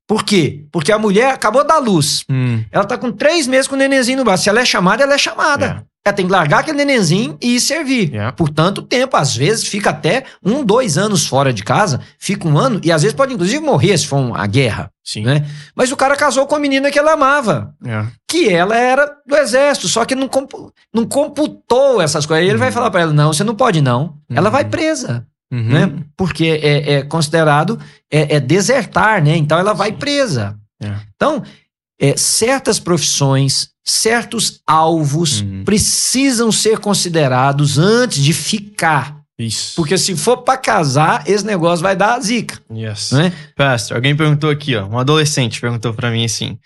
[0.07, 0.65] Por quê?
[0.73, 2.25] Porque a mulher acabou da luz.
[2.31, 2.63] Hum.
[2.71, 4.43] Ela tá com três meses com o nenenzinho no braço.
[4.45, 5.85] Se ela é chamada, ela é chamada.
[5.89, 5.93] É.
[6.05, 8.13] Ela tem que largar aquele nenenzinho e ir servir.
[8.15, 8.33] É.
[8.33, 9.17] Por tanto tempo.
[9.17, 13.03] Às vezes fica até um, dois anos fora de casa, fica um ano, e às
[13.03, 14.91] vezes pode inclusive morrer se for uma guerra.
[15.05, 15.23] Sim.
[15.23, 15.47] Né?
[15.77, 17.73] Mas o cara casou com a menina que ela amava.
[17.87, 18.05] É.
[18.29, 22.43] que ela era do exército, só que não, compu- não computou essas coisas.
[22.45, 22.75] Aí ele vai Uhum.
[22.75, 24.15] falar pra ela: não, você não pode, não.
[24.31, 24.71] Ela vai Uhum.
[24.71, 25.69] presa, Uhum.
[25.69, 25.93] né?
[26.17, 27.79] Porque é, é considerado
[28.11, 29.37] é, é desertar, né?
[29.37, 29.97] Então ela vai Sim.
[29.97, 30.57] presa.
[30.83, 30.93] É.
[31.15, 31.43] Então,
[32.01, 35.63] é, certas profissões, certos alvos Uhum.
[35.65, 39.21] precisam ser considerados antes de ficar.
[39.39, 39.75] Isso.
[39.77, 43.13] Porque se for pra casar, esse negócio vai dar zica, Yes.
[43.13, 43.33] né?
[43.57, 44.87] Pastor, alguém perguntou aqui, ó.
[44.87, 46.59] Um adolescente perguntou pra mim assim.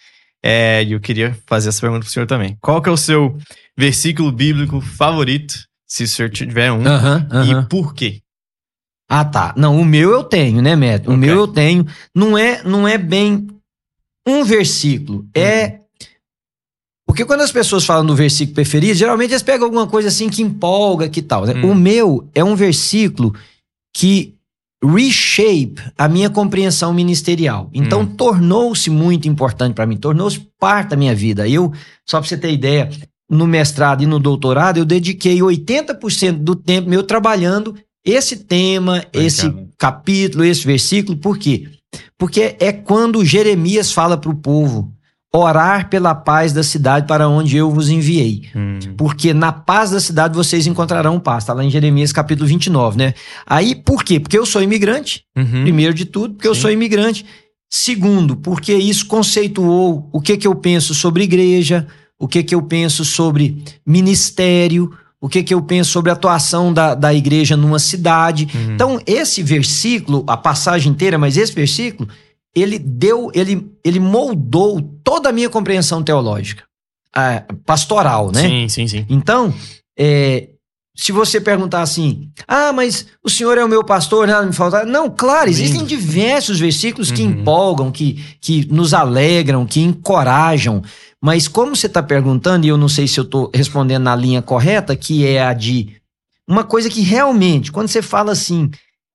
[0.44, 2.56] É, e eu queria fazer essa pergunta pro senhor também.
[2.60, 3.36] Qual que é o seu
[3.76, 5.54] versículo bíblico favorito,
[5.88, 8.20] se o senhor tiver um, e por quê?
[9.08, 9.54] Ah, tá.
[9.56, 11.10] Não, o meu eu tenho, né, Médio?
[11.10, 11.26] O Ok.
[11.26, 11.86] meu eu tenho.
[12.14, 13.46] Não é, não é bem
[14.26, 15.24] um versículo.
[15.34, 15.80] É.
[17.08, 20.28] O Porque quando as pessoas falam do versículo preferido, geralmente eles pegam alguma coisa assim
[20.28, 21.46] que empolga, que tal.
[21.46, 21.54] Né?
[21.54, 21.70] Hum.
[21.70, 23.34] O meu é um versículo
[23.94, 24.34] que
[24.84, 27.70] reshape a minha compreensão ministerial.
[27.72, 28.06] Então hum.
[28.06, 31.48] tornou-se muito importante para mim, tornou-se parte da minha vida.
[31.48, 31.72] Eu,
[32.04, 32.90] só para você ter ideia,
[33.30, 37.74] no mestrado e no doutorado, eu dediquei 80% do tempo meu trabalhando
[38.06, 41.18] esse tema, esse capítulo, esse versículo.
[41.18, 41.68] Por quê?
[42.16, 44.92] Porque é quando Jeremias fala para o povo
[45.34, 48.44] orar pela paz da cidade para onde eu vos enviei.
[48.54, 48.78] Hum.
[48.96, 51.42] Porque na paz da cidade vocês encontrarão paz.
[51.42, 53.14] Está lá em Jeremias capítulo 29, né?
[53.44, 54.18] Aí, por quê?
[54.18, 55.62] Porque eu sou imigrante, uhum.
[55.62, 56.54] primeiro de tudo, porque Sim.
[56.54, 57.26] eu sou imigrante.
[57.68, 61.86] Segundo, porque isso conceituou o que, que eu penso sobre igreja,
[62.18, 64.90] o que, que eu penso sobre ministério,
[65.26, 68.46] o que, que eu penso sobre a atuação da, da igreja numa cidade.
[68.54, 68.74] Uhum.
[68.74, 72.08] Então, esse versículo, a passagem inteira, mas esse versículo,
[72.54, 76.62] ele deu, ele, ele moldou toda a minha compreensão teológica,
[77.64, 78.40] pastoral, né?
[78.40, 79.06] Sim, sim, sim.
[79.08, 79.52] Então,
[79.98, 80.50] é,
[80.94, 84.84] se você perguntar assim, ah, mas o senhor é o meu pastor, nada me falta.
[84.84, 85.88] Não, claro, existem Lindo.
[85.88, 87.30] diversos versículos que uhum.
[87.30, 90.84] empolgam, que, que nos alegram, que encorajam.
[91.22, 94.42] Mas como você está perguntando, e eu não sei se eu estou respondendo na linha
[94.42, 95.96] correta, que é a de
[96.48, 98.70] uma coisa que realmente, quando você fala assim, o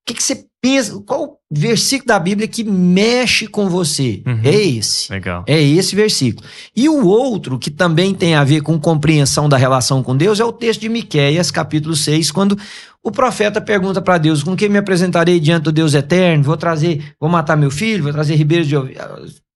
[0.05, 4.21] que, que você pensa, qual versículo da Bíblia que mexe com você?
[4.25, 4.41] Uhum.
[4.43, 5.11] É esse.
[5.11, 5.43] Legal.
[5.47, 6.47] É esse versículo.
[6.75, 10.45] E o outro, que também tem a ver com compreensão da relação com Deus, é
[10.45, 12.57] o texto de Miquéias, capítulo 6, quando
[13.03, 16.43] o profeta pergunta para Deus: com quem me apresentarei diante do Deus eterno?
[16.43, 18.75] Vou trazer, vou matar meu filho, vou trazer ribeiros de,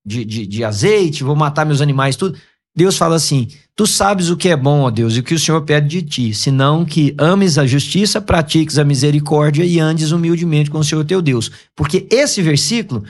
[0.05, 2.37] de, de, de azeite, vou matar meus animais, tudo.
[2.75, 5.39] Deus fala assim: Tu sabes o que é bom, ó Deus, e o que o
[5.39, 10.69] Senhor pede de ti, senão que ames a justiça, pratiques a misericórdia e andes humildemente
[10.69, 11.49] com o Senhor teu Deus.
[11.75, 13.03] Porque esse versículo,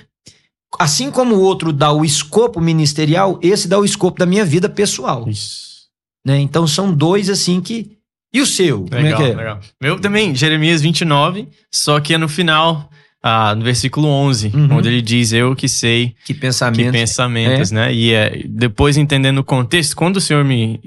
[0.79, 4.69] assim como o outro dá o escopo ministerial, esse dá o escopo da minha vida
[4.69, 5.27] pessoal.
[5.27, 5.86] Isso.
[6.25, 6.39] Né?
[6.39, 7.91] Então são dois assim que.
[8.34, 8.86] E o seu?
[8.91, 9.36] Legal, como é que é?
[9.36, 9.60] legal.
[9.81, 12.89] Meu também, Jeremias 29, só que é no final
[13.27, 14.77] ah, no versículo 11, uhum.
[14.77, 17.75] onde ele diz: Eu que sei que pensamentos, que pensamentos é.
[17.75, 17.91] né?
[17.91, 20.79] E é, depois entendendo o contexto, quando o Senhor me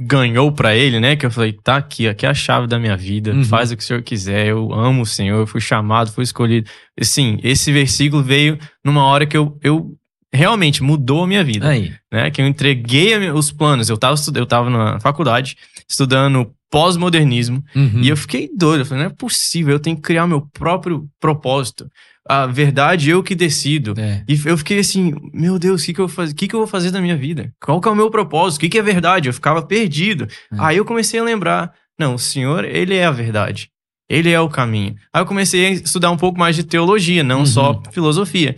[0.00, 1.14] ganhou para ele, né?
[1.14, 3.44] Que eu falei: Tá aqui, aqui é a chave da minha vida, uhum.
[3.44, 6.70] faz o que o Senhor quiser, eu amo o Senhor, eu fui chamado, fui escolhido.
[7.02, 9.94] Sim, esse versículo veio numa hora que eu, eu
[10.32, 11.68] realmente mudou a minha vida.
[11.68, 11.92] Aí.
[12.10, 12.30] Né?
[12.30, 13.90] Que eu entreguei os planos.
[13.90, 17.62] Eu tava, eu tava na faculdade estudando pós-modernismo.
[17.72, 18.00] Uhum.
[18.02, 18.80] E eu fiquei doido.
[18.80, 21.86] Eu falei, não é possível, eu tenho que criar meu próprio propósito.
[22.28, 23.94] A verdade, eu que decido.
[23.96, 24.24] É.
[24.28, 26.32] E eu fiquei assim, meu Deus, o que, que, eu faz...
[26.32, 27.52] que, que eu vou fazer da minha vida?
[27.64, 28.56] Qual que é o meu propósito?
[28.56, 29.28] O que, que é verdade?
[29.28, 30.24] Eu ficava perdido.
[30.24, 30.56] É.
[30.58, 33.68] Aí eu comecei a lembrar, não, o Senhor, ele é a verdade.
[34.10, 34.96] Ele é o caminho.
[35.12, 37.46] Aí eu comecei a estudar um pouco mais de teologia, não uhum.
[37.46, 38.56] só filosofia.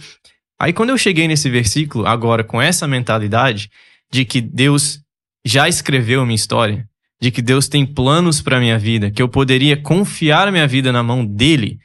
[0.59, 3.69] Aí quando eu cheguei nesse versículo, agora com essa mentalidade
[4.11, 5.01] de que Deus
[5.45, 6.89] já escreveu a minha história,
[7.21, 10.93] de que Deus tem planos para minha vida, que eu poderia confiar a minha vida
[10.93, 11.79] na mão dele,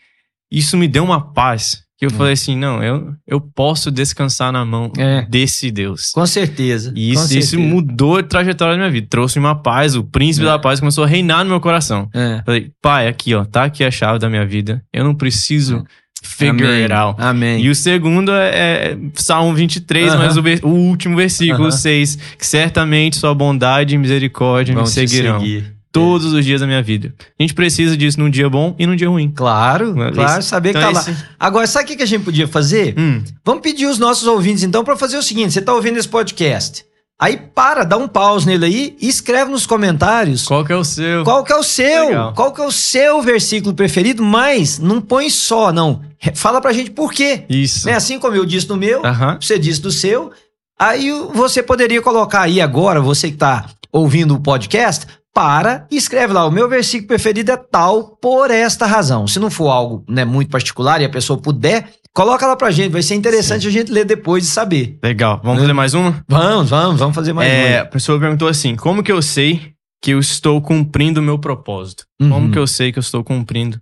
[0.51, 1.83] isso me deu uma paz.
[1.97, 2.15] Que eu hum.
[2.15, 5.21] falei assim, não, eu, eu posso descansar na mão é.
[5.29, 6.09] desse Deus.
[6.11, 6.91] Com certeza.
[6.95, 9.05] E isso, isso mudou a trajetória da minha vida.
[9.07, 10.49] Trouxe uma paz, o príncipe é.
[10.49, 12.09] da paz começou a reinar no meu coração.
[12.13, 12.41] É.
[12.43, 14.83] Falei, pai, aqui, ó, tá aqui a chave da minha vida.
[14.91, 15.83] Eu não preciso é
[16.21, 16.83] figure Amém.
[16.83, 17.15] it out.
[17.19, 17.61] Amém.
[17.61, 20.17] E o segundo é, é Salmo 23, uh -huh.
[20.17, 21.77] mas o, o, último versículo, uh -huh.
[21.77, 25.39] 6, que certamente sua bondade e misericórdia Vão me seguirão.
[25.39, 25.73] Seguir.
[25.91, 26.37] Todos é.
[26.37, 27.13] os dias da minha vida.
[27.37, 29.29] A gente precisa disso num dia bom e num dia ruim.
[29.35, 31.11] Claro, claro, saber então, que tá esse...
[31.11, 31.17] lá.
[31.37, 32.95] Agora, sabe o que a gente podia fazer?
[32.97, 33.21] Hum.
[33.43, 36.85] Vamos pedir os nossos ouvintes, então, para fazer o seguinte: você tá ouvindo esse podcast.
[37.19, 40.43] Aí para, dá um pause nele aí e escreve nos comentários.
[40.43, 41.23] Qual que é o seu?
[41.23, 42.07] Qual que é o seu?
[42.07, 42.33] Legal.
[42.33, 44.23] Qual que é o seu versículo preferido?
[44.23, 46.01] Mas não põe só, não.
[46.35, 47.45] Fala pra gente por quê.
[47.49, 47.87] Isso.
[47.87, 47.93] Né?
[47.93, 49.41] Assim como eu disse no meu, uh -huh.
[49.41, 50.31] você disse do seu.
[50.79, 56.33] Aí você poderia colocar aí agora, você que tá ouvindo o podcast, para e escreve
[56.33, 59.27] lá, o meu versículo preferido é tal por esta razão.
[59.27, 62.91] Se não for algo né, muito particular e a pessoa puder Coloca lá pra gente,
[62.91, 63.67] vai ser interessante Sim.
[63.69, 64.99] a gente ler depois e saber.
[65.01, 65.39] Legal.
[65.41, 65.61] Vamos né?
[65.61, 66.23] fazer mais uma?
[66.27, 67.81] Vamos, vamos, vamos fazer mais é, uma.
[67.83, 72.05] A pessoa perguntou assim: como que eu sei que eu estou cumprindo o meu propósito?
[72.21, 72.29] Uhum.
[72.29, 73.81] Como que eu sei que eu estou cumprindo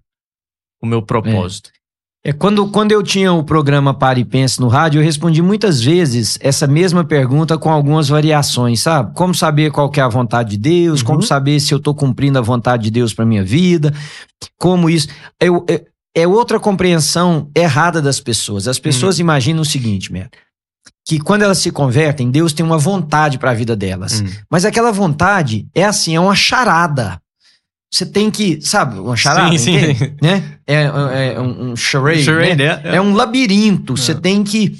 [0.79, 1.71] o meu propósito?
[1.73, 1.78] É.
[2.21, 5.81] é, quando, quando eu tinha o programa Pare e Pense no rádio, eu respondi muitas
[5.81, 9.13] vezes essa mesma pergunta com algumas variações, sabe?
[9.15, 11.07] Como saber qual que é a vontade de Deus, uhum.
[11.07, 13.93] como saber se eu estou cumprindo a vontade de Deus para minha vida,
[14.57, 15.07] como isso.
[15.39, 18.67] Eu, eu, é outra compreensão errada das pessoas.
[18.67, 19.21] As pessoas uhum.
[19.21, 20.29] imaginam o seguinte, Mer,
[21.07, 24.19] que quando elas se convertem, Deus tem uma vontade para a vida delas.
[24.19, 24.27] Uhum.
[24.51, 27.17] Mas aquela vontade é assim, é uma charada.
[27.91, 30.13] Você tem que, sabe, uma charada, sim, sim.
[30.21, 30.59] né?
[30.67, 30.83] É,
[31.33, 32.81] é um, um charade, charade né?
[32.83, 32.95] é, é.
[32.97, 33.97] é, um labirinto.
[33.97, 34.15] Você é.
[34.15, 34.77] tem que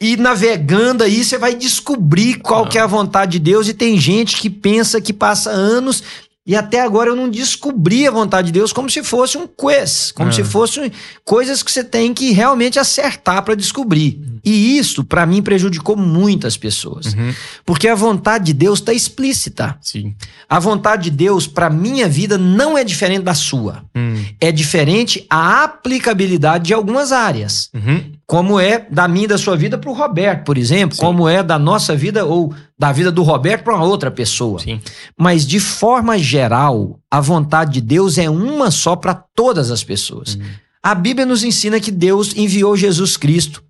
[0.00, 3.68] E navegando aí, você vai descobrir qual que é a vontade de Deus.
[3.68, 6.02] E tem gente que pensa que passa anos
[6.46, 10.10] e até agora eu não descobri a vontade de Deus como se fosse um quiz,
[10.10, 10.32] como é.
[10.32, 10.90] se fossem
[11.24, 14.20] coisas que você tem que realmente acertar para descobrir.
[14.44, 17.14] E isso, para mim, prejudicou muitas pessoas.
[17.14, 17.34] Uhum.
[17.64, 19.76] Porque a vontade de Deus está explícita.
[19.80, 20.14] Sim.
[20.48, 23.84] A vontade de Deus, para minha vida, não é diferente da sua.
[23.94, 24.24] Uhum.
[24.40, 27.70] É diferente a aplicabilidade de algumas áreas.
[27.74, 28.12] Uhum.
[28.26, 30.94] Como é da minha e da sua vida para o Roberto, por exemplo.
[30.94, 31.00] Sim.
[31.00, 34.60] Como é da nossa vida ou da vida do Roberto para uma outra pessoa.
[34.60, 34.80] Sim.
[35.16, 40.34] Mas, de forma geral, a vontade de Deus é uma só para todas as pessoas.
[40.34, 40.42] Uhum.
[40.82, 43.62] A Bíblia nos ensina que Deus enviou Jesus Cristo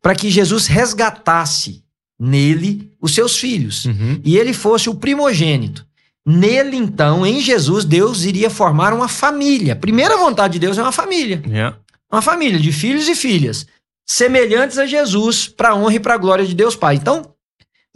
[0.00, 1.82] para que Jesus resgatasse
[2.18, 4.20] nele os seus filhos uhum.
[4.24, 5.86] e ele fosse o primogênito.
[6.26, 9.72] Nele, então, em Jesus, Deus iria formar uma família.
[9.72, 11.42] A primeira vontade de Deus é uma família.
[11.46, 11.78] Yeah.
[12.12, 13.66] Uma família de filhos e filhas,
[14.04, 16.96] semelhantes a Jesus, para a honra e para a glória de Deus Pai.
[16.96, 17.34] Então,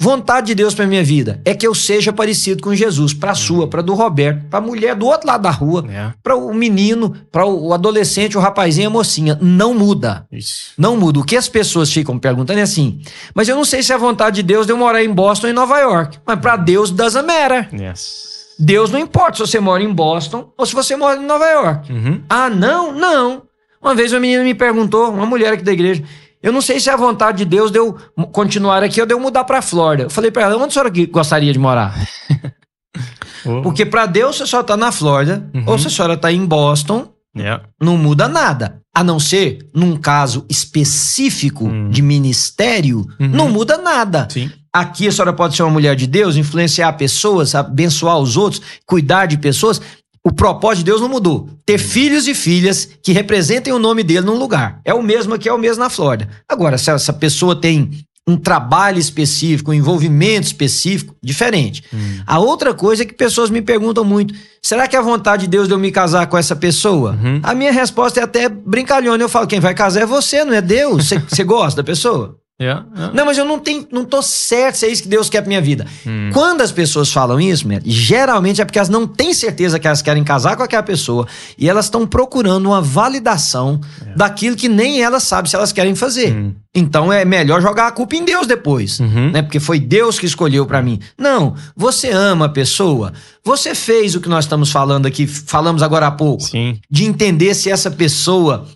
[0.03, 3.35] Vontade de Deus para minha vida é que eu seja parecido com Jesus, para a
[3.37, 6.13] sua, para do Roberto, para a mulher do outro lado da rua, é.
[6.21, 9.39] para o menino, para o adolescente, o rapazinho, a mocinha.
[9.41, 10.27] Não muda.
[10.33, 10.73] Isso.
[10.77, 11.21] Não muda.
[11.21, 13.01] O que as pessoas ficam perguntando é assim:
[13.33, 15.53] mas eu não sei se é vontade de Deus de eu morar em Boston ou
[15.53, 16.19] em Nova York.
[16.27, 17.69] Mas para Deus, doesn't matter.
[17.73, 18.57] Yes.
[18.59, 21.93] Deus não importa se você mora em Boston ou se você mora em Nova York.
[21.93, 22.21] Uhum.
[22.29, 22.93] Ah, não?
[22.93, 23.43] Não.
[23.81, 26.03] Uma vez uma menina me perguntou, uma mulher aqui da igreja,
[26.43, 27.97] eu não sei se é a vontade de Deus de eu
[28.33, 30.05] continuar aqui ou de eu mudar para Flórida.
[30.05, 31.95] Eu falei para ela, onde a senhora gostaria de morar?
[33.47, 33.63] oh.
[33.63, 35.65] Porque para Deus, se a senhora tá na Flórida, uhum.
[35.67, 37.63] ou se a senhora tá em Boston, yeah.
[37.81, 38.81] não muda nada.
[38.95, 41.89] A não ser num caso específico uhum.
[41.89, 43.29] de ministério, uhum.
[43.29, 44.29] não muda nada.
[44.31, 44.51] Sim.
[44.75, 49.27] Aqui a senhora pode ser uma mulher de Deus, influenciar pessoas, abençoar os outros, cuidar
[49.27, 49.81] de pessoas,
[50.25, 51.49] o propósito de Deus não mudou.
[51.67, 54.81] Ter filhos e filhas que representem o nome dele num lugar.
[54.85, 56.29] É o mesmo aqui, é o mesmo na Flórida.
[56.49, 57.91] Agora, se essa pessoa tem
[58.27, 61.83] um trabalho específico, um envolvimento específico, diferente.
[61.93, 62.21] Hum.
[62.25, 64.33] A outra coisa é que pessoas me perguntam muito:
[64.63, 67.19] será que é a vontade de Deus de eu me casar com essa pessoa?
[67.21, 67.41] Uhum.
[67.43, 69.23] A minha resposta é até brincalhona.
[69.23, 71.11] Eu falo: quem vai casar é você, não é Deus.
[71.29, 72.39] Você gosta da pessoa?
[72.61, 73.15] Yeah, yeah.
[73.15, 75.49] Não, mas eu não tenho, não tô certo se é isso que Deus quer pra
[75.49, 75.87] minha vida.
[76.07, 76.31] Hum.
[76.33, 80.23] Quando as pessoas falam isso, geralmente é porque elas não têm certeza que elas querem
[80.23, 81.27] casar com aquela pessoa
[81.59, 84.17] e elas estão procurando uma validação yeah.
[84.17, 86.33] daquilo que nem elas sabem se elas querem fazer.
[86.33, 86.55] Hum.
[86.75, 89.31] Então é melhor jogar a culpa em Deus depois, uhum.
[89.31, 89.43] né?
[89.43, 90.99] Porque foi Deus que escolheu para mim.
[91.19, 93.13] Não, você ama a pessoa.
[93.45, 96.81] Você fez o que nós estamos falando aqui, falamos agora há pouco, Sim.
[96.91, 98.67] de entender se essa pessoa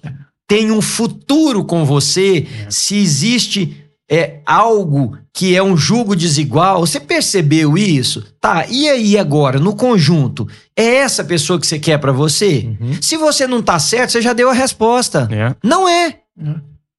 [0.46, 2.70] tem um futuro com você, é.
[2.70, 6.80] se existe é, algo que é um julgo desigual.
[6.80, 8.24] Você percebeu isso?
[8.40, 12.68] Tá, e aí agora, no conjunto, é essa pessoa que você quer para você?
[12.80, 12.98] Uhum.
[13.00, 15.28] Se você não tá certo, você já deu a resposta.
[15.30, 15.54] É.
[15.62, 16.06] Não é.
[16.08, 16.54] é.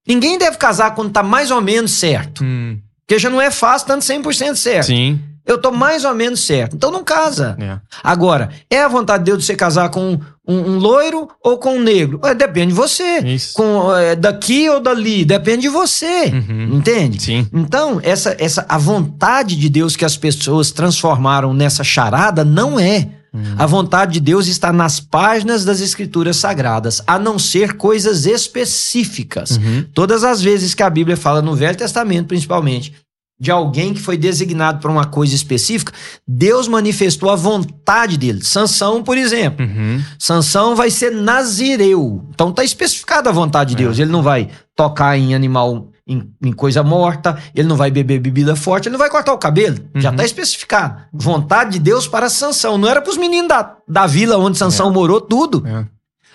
[0.08, 2.44] Ninguém deve casar quando tá mais ou menos certo.
[2.44, 2.80] Hum.
[3.06, 4.88] Porque já não é fácil tanto 100% certo.
[4.88, 5.20] Sim.
[5.48, 6.76] Eu tô mais ou menos certo.
[6.76, 7.56] Então não casa.
[7.60, 7.80] É.
[8.04, 11.78] Agora, é a vontade de Deus de você casar com um, um loiro ou com
[11.78, 12.20] um negro?
[12.24, 13.20] É, depende de você.
[13.20, 13.54] Isso.
[13.54, 16.26] Com, é, daqui ou dali, depende de você.
[16.26, 16.78] Uhum.
[16.78, 17.22] Entende?
[17.22, 17.48] Sim.
[17.54, 23.10] Então, essa, essa, a vontade de Deus que as pessoas transformaram nessa charada não é.
[23.34, 23.56] Uhum.
[23.58, 29.52] A vontade de Deus está nas páginas das Escrituras Sagradas, a não ser coisas específicas.
[29.58, 29.86] Uhum.
[29.94, 32.94] Todas as vezes que a Bíblia fala, no Velho Testamento principalmente,
[33.40, 35.94] de alguém que foi designado para uma coisa específica,
[36.28, 38.44] Deus manifestou a vontade dele.
[38.44, 39.66] Sansão, por exemplo.
[39.66, 40.04] Uhum.
[40.18, 42.26] Sansão vai ser nazireu.
[42.34, 44.00] Então tá especificada a vontade de Deus.
[44.00, 44.02] É.
[44.02, 48.56] Ele não vai tocar em animal, em, em, coisa morta, ele não vai beber bebida
[48.56, 49.78] forte, ele não vai cortar o cabelo.
[49.94, 50.02] Uhum.
[50.02, 51.04] Já tá especificado.
[51.14, 52.78] Vontade de Deus para Sansão.
[52.78, 54.94] Não era para os meninos da, da vila onde Sansão é.
[54.94, 55.64] morou, tudo.
[55.68, 55.86] É.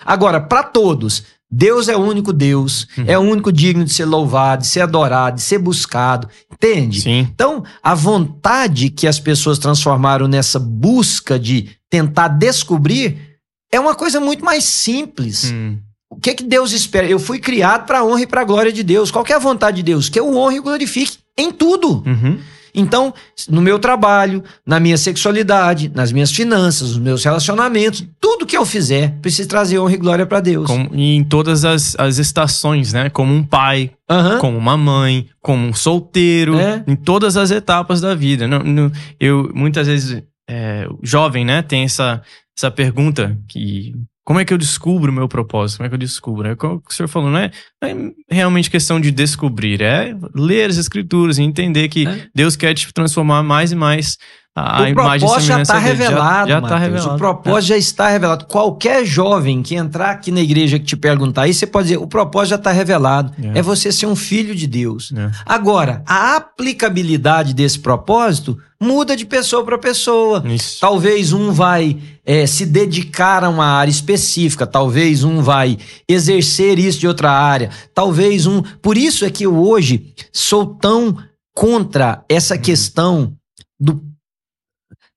[0.05, 1.23] Agora, para todos,
[1.55, 3.05] Deus é o único Deus, uhum.
[3.05, 7.01] é o único digno de ser louvado, de ser adorado, de ser buscado, entende?
[7.01, 7.27] Sim.
[7.31, 13.37] Então, a vontade que as pessoas transformaram nessa busca de tentar descobrir
[13.71, 15.51] é uma coisa muito mais simples.
[15.53, 15.77] Hum.
[16.09, 17.05] O que é que Deus espera?
[17.05, 19.11] Eu fui criado para a honra e para a glória de Deus.
[19.11, 20.09] Qual é a vontade de Deus?
[20.09, 22.03] Que eu honre e glorifique em tudo.
[22.03, 22.39] Uhum.
[22.73, 23.13] Então,
[23.49, 28.65] no meu trabalho, na minha sexualidade, nas minhas finanças, nos meus relacionamentos, tudo que eu
[28.65, 30.67] fizer precisa trazer honra e glória para Deus.
[30.67, 33.09] Como, e em todas as, as estações, né?
[33.09, 34.39] Como um pai, uhum.
[34.39, 36.83] como uma mãe, como um solteiro, é.
[36.87, 38.47] em todas as etapas da vida.
[38.47, 41.61] Não, não, eu muitas vezes é, jovem, né?
[41.61, 42.21] Tem essa
[42.55, 45.77] essa pergunta que como é que eu descubro o meu propósito?
[45.77, 46.47] Como é que eu descubro?
[46.47, 47.89] É o que o senhor falou, não é, não
[48.29, 52.27] é realmente questão de descobrir, é ler as escrituras e entender que é.
[52.33, 54.17] Deus quer te transformar mais e mais
[54.55, 57.15] a o propósito já está revelado, já, já tá revelado.
[57.15, 58.45] O propósito já está revelado.
[58.45, 62.05] Qualquer jovem que entrar aqui na igreja que te perguntar isso, você pode dizer: o
[62.05, 63.33] propósito já está revelado.
[63.41, 63.59] É.
[63.59, 65.11] É você ser um filho de Deus.
[65.15, 65.31] É.
[65.43, 70.43] Agora, a aplicabilidade desse propósito muda de pessoa para pessoa.
[70.45, 70.79] Isso.
[70.79, 76.99] Talvez um vai é, se dedicar a uma área específica, talvez um vai exercer isso
[76.99, 78.61] de outra área, talvez um.
[78.61, 81.17] Por isso é que eu hoje sou tão
[81.55, 83.33] contra essa questão
[83.79, 84.12] do,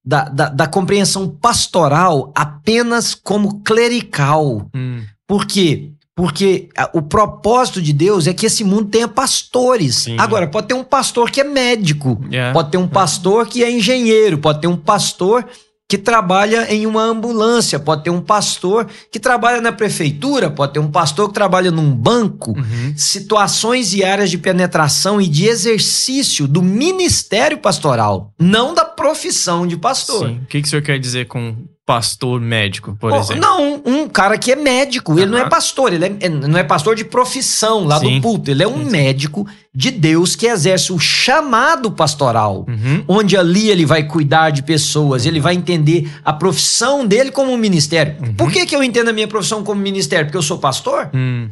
[0.06, 4.68] da, da, da compreensão pastoral apenas como clerical.
[4.74, 5.90] Hum, Por quê?
[6.14, 9.96] Porque a- o propósito de Deus é que esse mundo tenha pastores.
[9.96, 10.16] Sim.
[10.18, 12.52] Agora, pode ter um pastor que é médico, é.
[12.52, 15.44] Pode ter um pastor que é engenheiro, pode ter um pastor
[15.88, 20.80] que trabalha em uma ambulância, pode ter um pastor que trabalha na prefeitura, pode ter
[20.80, 22.52] um pastor que trabalha num banco.
[22.52, 22.94] Uhum.
[22.96, 29.76] Situações e áreas de penetração e de exercício do ministério pastoral, não da profissão de
[29.76, 30.28] pastor.
[30.28, 30.40] Sim.
[30.42, 33.40] O que, que o senhor quer dizer com pastor médico, por Oh, exemplo?
[33.40, 36.64] não, um cara que é médico, ele não é pastor, ele é- é- não é
[36.64, 38.16] pastor de profissão lá Sim.
[38.16, 43.04] do púlpito, ele é um Sim, médico de Deus que exerce o chamado pastoral Uhum.
[43.06, 47.56] onde ali ele vai cuidar de pessoas, ele vai entender a profissão dele como um
[47.56, 48.16] ministério.
[48.20, 48.34] Uhum.
[48.34, 50.26] Por que, que eu entendo a minha profissão como ministério?
[50.26, 51.08] Porque eu sou pastor?
[51.14, 51.50] Hum.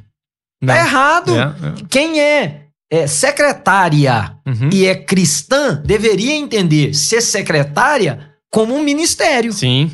[0.67, 1.33] Tá errado.
[1.37, 1.53] É, é.
[1.89, 4.71] Quem é, é secretária Uhum.
[4.73, 9.53] e é cristã deveria entender ser secretária como um ministério.
[9.53, 9.91] Sim.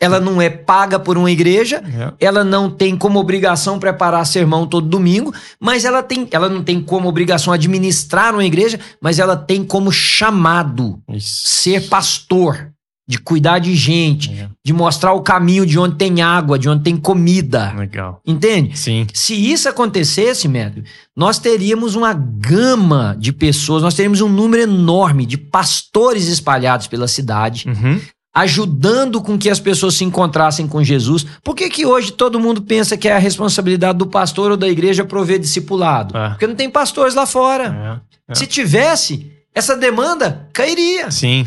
[0.00, 2.12] Ela não é paga por uma igreja, É.
[2.26, 6.80] ela não tem como obrigação preparar sermão todo domingo, mas ela tem, ela não tem
[6.80, 11.42] como obrigação administrar uma igreja, mas ela tem como chamado Isso.
[11.46, 12.70] ser pastor,
[13.06, 14.48] de cuidar de gente, É.
[14.64, 17.72] de mostrar o caminho de onde tem água, de onde tem comida.
[17.76, 18.18] Legal.
[18.26, 18.78] Entende?
[18.78, 19.06] Sim.
[19.12, 20.82] Se isso acontecesse, médio,
[21.14, 27.06] nós teríamos uma gama de pessoas, nós teríamos um número enorme de pastores espalhados pela
[27.06, 28.00] cidade, Uhum.
[28.34, 31.24] Ajudando com que as pessoas se encontrassem com Jesus.
[31.42, 34.68] Por que, que hoje todo mundo pensa que é a responsabilidade do pastor ou da
[34.68, 36.16] igreja prover discipulado?
[36.18, 36.30] É.
[36.30, 38.00] Porque não tem pastores lá fora.
[38.28, 38.32] É.
[38.32, 38.34] É.
[38.34, 41.10] Se tivesse, essa demanda cairia.
[41.10, 41.46] Sim.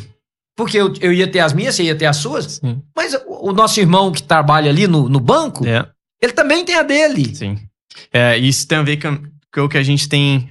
[0.55, 2.59] Porque eu, eu ia ter as minhas, você ia ter as suas.
[2.63, 2.81] Sim.
[2.95, 5.85] Mas o, o nosso irmão que trabalha ali no, no banco, É.
[6.21, 7.35] ele também tem a dele.
[7.35, 7.59] Sim.
[8.13, 9.19] É, isso tem a ver com,
[9.53, 10.49] com o que a gente tem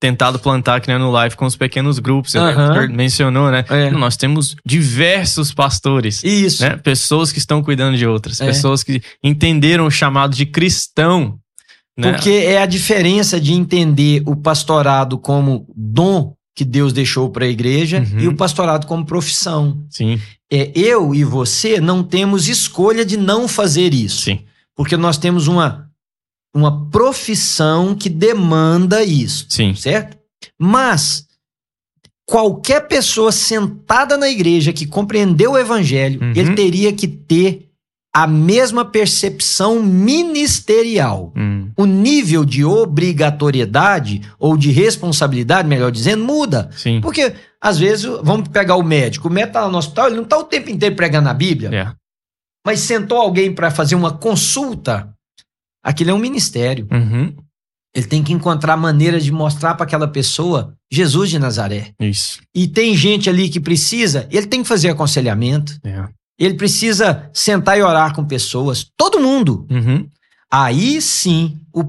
[0.00, 2.32] tentado plantar aqui né, no live com os pequenos grupos.
[2.32, 3.64] Senhor mencionou, né?
[3.70, 3.90] É.
[3.90, 6.22] Nós temos diversos pastores.
[6.22, 6.62] Isso.
[6.62, 6.76] Né?
[6.76, 8.46] Pessoas que estão cuidando de outras, É.
[8.46, 11.38] pessoas que entenderam o chamado de cristão.
[11.96, 12.12] Né?
[12.12, 17.48] Porque é a diferença de entender o pastorado como dom que Deus deixou para a
[17.48, 18.20] igreja Uhum.
[18.20, 19.84] e o pastorado como profissão.
[19.90, 20.20] Sim,
[20.52, 24.22] É, eu e você não temos escolha de não fazer isso.
[24.22, 24.40] sim,
[24.76, 25.88] Porque nós temos uma,
[26.54, 29.74] uma profissão que demanda isso, sim.
[29.74, 30.16] certo?
[30.58, 31.26] Mas
[32.26, 36.32] qualquer pessoa sentada na igreja que compreendeu o evangelho, Uhum.
[36.34, 37.68] ele teria que ter
[38.16, 41.32] a mesma percepção ministerial.
[41.36, 46.70] Hum, O nível de obrigatoriedade ou de responsabilidade, melhor dizendo, muda.
[46.76, 47.00] sim.
[47.00, 49.26] Porque, às vezes, vamos pegar o médico.
[49.28, 51.70] O médico tá lá no hospital, ele não está o tempo inteiro pregando a Bíblia,
[51.74, 51.92] É.
[52.64, 55.12] mas sentou alguém para fazer uma consulta.
[55.84, 56.88] Aquilo é um ministério.
[56.90, 57.34] Uhum.
[57.94, 61.92] Ele tem que encontrar maneiras de mostrar para aquela pessoa Jesus de Nazaré.
[62.00, 62.40] Isso.
[62.54, 66.08] E tem gente ali que precisa, ele tem que fazer aconselhamento, É.
[66.38, 68.86] ele precisa sentar e orar com pessoas.
[68.96, 69.64] Todo mundo.
[69.70, 70.08] Uhum.
[70.50, 71.84] Aí sim o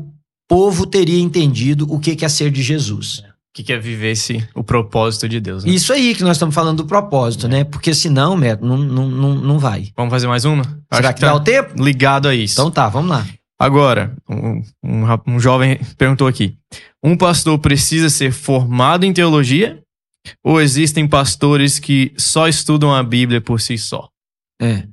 [0.48, 3.20] povo teria entendido o que que é ser de Jesus.
[3.20, 5.64] O que, que é viver esse, o propósito de Deus?
[5.64, 5.72] né?
[5.72, 7.64] Isso aí que nós estamos falando do propósito, né?
[7.64, 9.94] Porque senão, Neto, não, não, não, não vai.
[9.96, 10.64] Vamos fazer mais uma?
[10.94, 11.82] Será Acho que dá tá o tempo?
[11.82, 12.54] ligado a isso.
[12.56, 13.26] Então tá, vamos lá.
[13.60, 16.58] Agora, um, um um jovem perguntou aqui:
[17.04, 19.82] um pastor precisa ser formado em teologia?
[20.44, 24.10] Ou existem pastores que só estudam a Bíblia por si só?
[24.60, 24.88] É.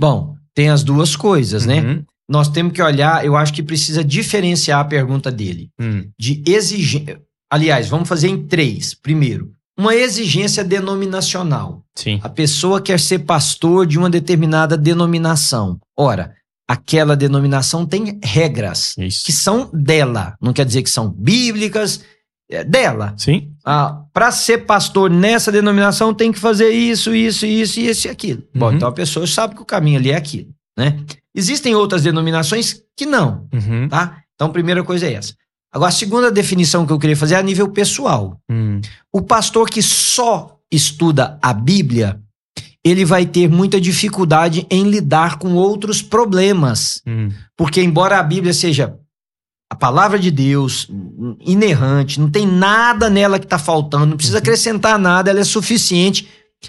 [0.00, 1.80] Bom, tem as duas coisas, né?
[1.80, 2.04] Uhum.
[2.30, 5.70] Nós temos que olhar, eu acho que precisa diferenciar a pergunta dele.
[5.80, 7.20] Hum, De exigência.
[7.50, 8.94] Aliás, vamos fazer em três.
[8.94, 11.82] Primeiro, uma exigência denominacional.
[11.96, 12.20] sim.
[12.22, 15.80] A pessoa quer ser pastor de uma determinada denominação.
[15.96, 16.34] Ora,
[16.68, 19.24] aquela denominação tem regras Isso.
[19.24, 20.36] que são dela.
[20.40, 22.04] Não quer dizer que são bíblicas,
[22.50, 23.14] é dela.
[23.16, 23.50] Sim.
[23.64, 28.42] Ah, para ser pastor nessa denominação tem que fazer isso, isso, isso, isso e aquilo.
[28.54, 28.76] Bom, Uhum.
[28.76, 30.98] então a pessoa sabe que o caminho ali é aquilo, né?
[31.34, 33.88] Existem outras denominações que não, Uhum.
[33.88, 34.18] tá?
[34.34, 35.34] Então, a primeira coisa é essa.
[35.72, 38.38] Agora, a segunda definição que eu queria fazer é a nível pessoal.
[38.50, 38.80] Hum,
[39.12, 42.20] O pastor que só estuda a Bíblia,
[42.84, 47.02] ele vai ter muita dificuldade em lidar com outros problemas.
[47.06, 48.94] hum, Porque, embora a Bíblia seja
[49.70, 50.88] a palavra de Deus,
[51.40, 54.42] inerrante, não tem nada nela que está faltando, não precisa Uhum.
[54.42, 56.26] acrescentar nada, ela é suficiente.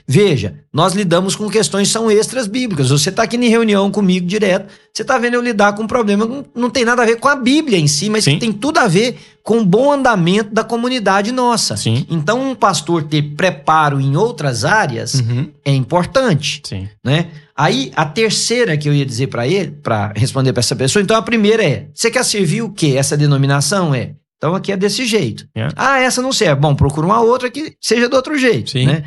[0.08, 2.90] Veja, nós lidamos com questões que são extras bíblicas.
[2.90, 6.26] Você está aqui em reunião comigo direto, você está vendo eu lidar com um problema
[6.28, 8.34] que não, não tem nada a ver com a Bíblia em si, mas Sim.
[8.34, 11.76] que tem tudo a ver com o bom andamento da comunidade nossa.
[11.76, 12.06] Sim.
[12.10, 15.50] Então, um pastor ter preparo em outras áreas Uhum.
[15.66, 16.88] é importante Sim.
[17.04, 17.28] né?
[17.56, 21.18] Aí a terceira que eu ia dizer para ele, para responder para essa pessoa, então
[21.18, 22.94] a primeira é: você quer servir o quê?
[22.96, 24.12] Essa denominação é.
[24.38, 25.46] Então aqui é desse jeito.
[25.54, 25.74] Yeah.
[25.76, 26.62] Ah, essa não serve.
[26.62, 28.86] Bom, procura uma outra que seja do outro jeito, Sim.
[28.86, 29.04] né?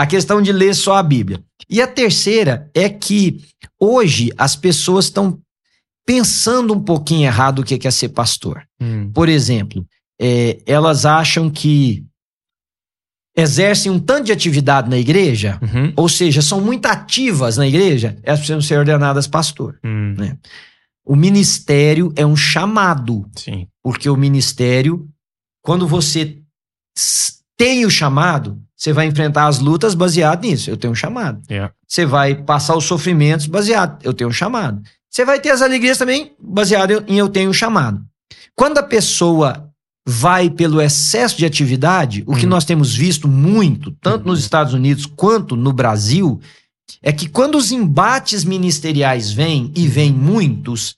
[0.00, 1.44] A questão de ler só a Bíblia.
[1.68, 3.44] E a terceira é que
[3.78, 5.38] hoje as pessoas estão
[6.06, 8.66] pensando um pouquinho errado o que é ser pastor.
[8.80, 9.10] Hum.
[9.12, 9.86] Por exemplo,
[10.18, 12.02] é, elas acham que
[13.36, 15.92] exercem um tanto de atividade na igreja Uhum.
[15.94, 19.78] ou seja, são muito ativas na igreja, elas precisam ser ordenadas pastor.
[19.84, 20.16] Hum.
[21.04, 23.66] O ministério é um chamado, Sim.
[23.82, 25.06] porque o ministério,
[25.62, 26.38] quando você
[27.58, 30.70] tem o chamado, você vai enfrentar as lutas baseado nisso.
[30.70, 31.42] Eu tenho um chamado.
[31.50, 31.70] Yeah.
[31.86, 34.02] Você vai passar os sofrimentos baseado.
[34.02, 34.80] Eu tenho um chamado.
[35.10, 38.02] Você vai ter as alegrias também baseado em eu tenho um chamado.
[38.56, 39.68] Quando a pessoa
[40.08, 42.50] vai pelo excesso de atividade, o que Uhum.
[42.50, 46.40] nós temos visto muito, tanto nos Estados Unidos quanto no Brasil,
[47.02, 50.96] é que quando os embates ministeriais vêm, e vêm muitos,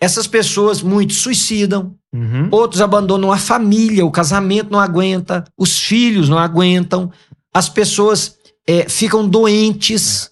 [0.00, 2.48] essas pessoas, muitos suicidam, Uhum.
[2.50, 7.12] outros abandonam a família, o casamento não aguenta, os filhos não aguentam,
[7.54, 8.36] as pessoas
[8.66, 10.30] é, ficam doentes.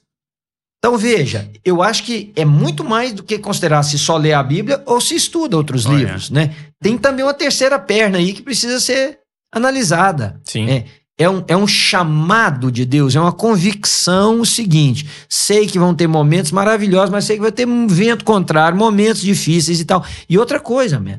[0.79, 4.43] Então veja, eu acho que é muito mais do que considerar se só lê a
[4.43, 6.55] Bíblia ou se estuda outros Oh, livros, né?
[6.81, 9.19] Tem também uma terceira perna aí que precisa ser
[9.53, 10.41] analisada.
[10.45, 10.69] Sim.
[10.69, 10.85] É,
[11.19, 15.95] é um, é um chamado de Deus, é uma convicção o seguinte: sei que vão
[15.95, 20.05] ter momentos maravilhosos, mas sei que vai ter um vento contrário, momentos difíceis e tal.
[20.29, 21.19] E outra coisa, man,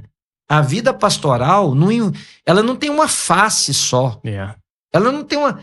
[0.49, 2.11] a vida pastoral, não,
[2.45, 4.19] ela não tem uma face só.
[4.25, 4.55] Yeah.
[4.91, 5.59] Ela não tem uma.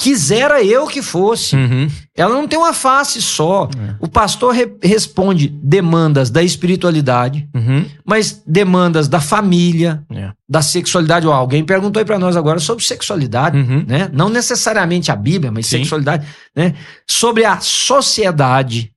[0.00, 1.54] Quisera eu que fosse.
[1.54, 1.88] Uhum.
[2.16, 3.66] Ela não tem uma face só.
[3.78, 3.94] É.
[4.00, 7.88] O pastor re- responde demandas da espiritualidade, Uhum.
[8.04, 10.34] mas demandas da família, Yeah.
[10.48, 11.28] da sexualidade.
[11.28, 13.84] Ó, alguém perguntou aí pra nós agora sobre sexualidade Uhum.
[13.86, 14.10] né?
[14.12, 15.78] Não necessariamente a Bíblia, mas Sim.
[15.78, 16.26] sexualidade,
[16.56, 16.74] né?
[17.08, 18.90] Sobre a sociedade.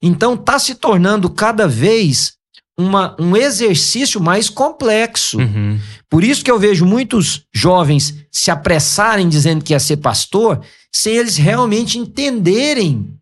[0.00, 2.32] Então tá se tornando cada vez
[2.80, 5.38] uma, um exercício mais complexo.
[5.38, 5.78] Uhum.
[6.08, 10.60] Por isso que eu vejo muitos jovens se apressarem dizendo que ia ser pastor,
[10.92, 13.14] sem eles realmente entenderem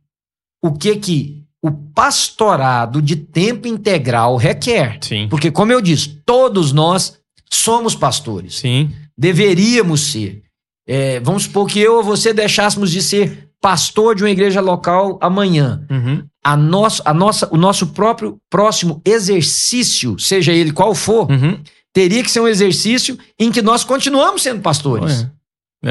[0.62, 4.98] o que que o pastorado de tempo integral requer.
[5.00, 5.26] Sim.
[5.28, 7.18] Porque como eu disse, todos nós
[7.50, 8.90] somos pastores Sim.
[9.16, 10.42] deveríamos ser.
[10.86, 15.18] É, vamos supor que eu ou você deixássemos de ser pastor de uma igreja local
[15.20, 15.84] amanhã.
[15.90, 16.24] Uhum.
[16.44, 21.58] A nosso, a nossa, o nosso próprio próximo exercício, seja ele qual for, Uhum.
[21.92, 25.20] teria que ser um exercício em que nós continuamos sendo pastores.
[25.20, 25.32] Olha.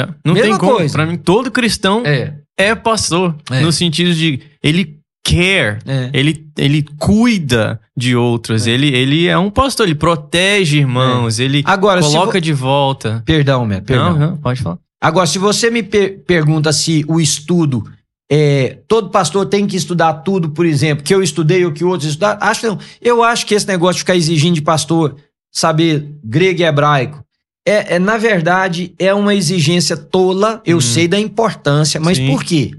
[0.04, 0.08] É.
[0.26, 0.76] Não Mesma tem como.
[0.78, 0.94] coisa.
[0.94, 3.36] Pra mim, todo cristão É, é pastor.
[3.52, 3.62] É.
[3.62, 6.10] No sentido de ele care, é.
[6.14, 12.02] ele, ele cuida de outros, ele, ele é um pastor, ele protege irmãos, ele Agora,
[12.02, 13.22] coloca vo- de volta.
[13.26, 14.18] Perdão, Matt, perdão.
[14.18, 14.78] Não, não, pode falar.
[15.02, 17.84] Agora, se você me per- pergunta se o estudo
[18.30, 22.10] é, todo pastor tem que estudar tudo, por exemplo, que eu estudei ou que outros
[22.10, 22.80] estudaram, acho que não.
[23.02, 25.16] Eu acho que esse negócio de ficar exigindo de pastor
[25.52, 27.24] saber grego e hebraico
[27.66, 30.62] é, é, na verdade é uma exigência tola.
[30.66, 30.82] Eu Uhum.
[30.82, 32.28] sei da importância, mas Sim.
[32.28, 32.72] por quê?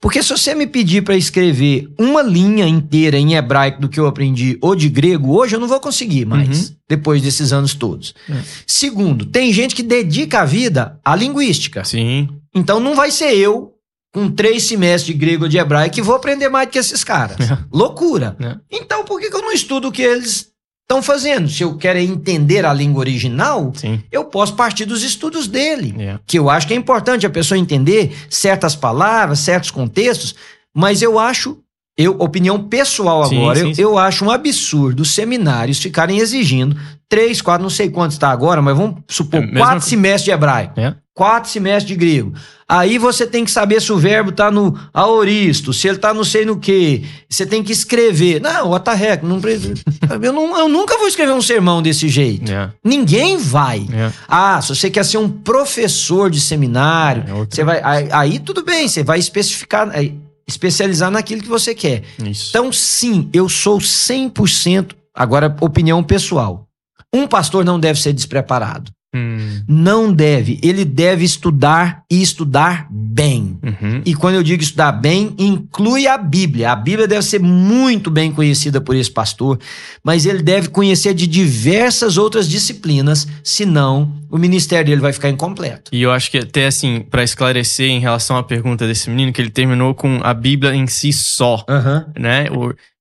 [0.00, 4.06] Porque se você me pedir para escrever uma linha inteira em hebraico do que eu
[4.06, 6.76] aprendi ou de grego, hoje eu não vou conseguir mais, Uhum.
[6.88, 8.14] depois desses anos todos.
[8.30, 8.34] É.
[8.66, 11.84] Segundo, tem gente que dedica a vida à linguística.
[11.84, 12.28] Sim.
[12.54, 13.72] Então não vai ser eu,
[14.14, 17.02] com três semestres de grego ou de hebraico, que vou aprender mais do que esses
[17.02, 17.50] caras.
[17.50, 17.58] É.
[17.72, 18.36] Loucura.
[18.40, 18.56] É.
[18.70, 20.48] Então por que, que eu não estudo o que eles
[20.82, 21.48] estão fazendo?
[21.48, 24.00] Se eu quero entender a língua original, Sim.
[24.12, 25.94] eu posso partir dos estudos dele.
[25.98, 26.20] Yeah.
[26.24, 30.36] Que eu acho que é importante a pessoa entender certas palavras, certos contextos,
[30.72, 31.58] mas eu acho.
[31.96, 33.82] Eu, opinião pessoal Sim, agora, sim, eu, sim.
[33.82, 36.76] eu acho um absurdo os seminários ficarem exigindo
[37.08, 40.80] três, quatro, não sei quanto está agora, mas vamos supor, É, quatro semestres de hebraico
[40.80, 40.96] É.
[41.14, 42.34] quatro semestres de grego.
[42.68, 46.24] Aí você tem que saber se o verbo tá no aoristo, se ele tá não
[46.24, 47.04] sei no que.
[47.28, 48.40] Você tem que escrever.
[48.40, 49.74] Não, what the heck, não precisa.
[50.20, 52.50] eu, não- eu nunca vou escrever um sermão desse jeito.
[52.50, 52.72] Yeah.
[52.82, 53.86] Ninguém vai.
[53.88, 54.14] Yeah.
[54.26, 57.80] Ah, se você quer ser um professor de seminário, É você vai.
[57.82, 62.02] Aí, aí tudo bem, você vai especificar, aí, especializar naquilo que você quer.
[62.24, 62.48] Isso.
[62.50, 66.66] Então, sim, eu sou 100%, agora, opinião pessoal.
[67.12, 68.90] Um pastor não deve ser despreparado.
[69.14, 69.62] Hum.
[69.68, 70.58] Não deve.
[70.62, 73.58] Ele deve estudar e estudar bem.
[73.62, 74.02] Uhum.
[74.04, 76.72] E quando eu digo estudar bem, inclui a Bíblia.
[76.72, 79.58] A Bíblia deve ser muito bem conhecida por esse pastor,
[80.02, 85.90] mas ele deve conhecer de diversas outras disciplinas, senão o ministério dele vai ficar incompleto.
[85.94, 89.40] E eu acho que até assim, para esclarecer em relação à pergunta desse menino, que
[89.40, 92.04] ele terminou com a Bíblia em si só, uhum.
[92.18, 92.46] né?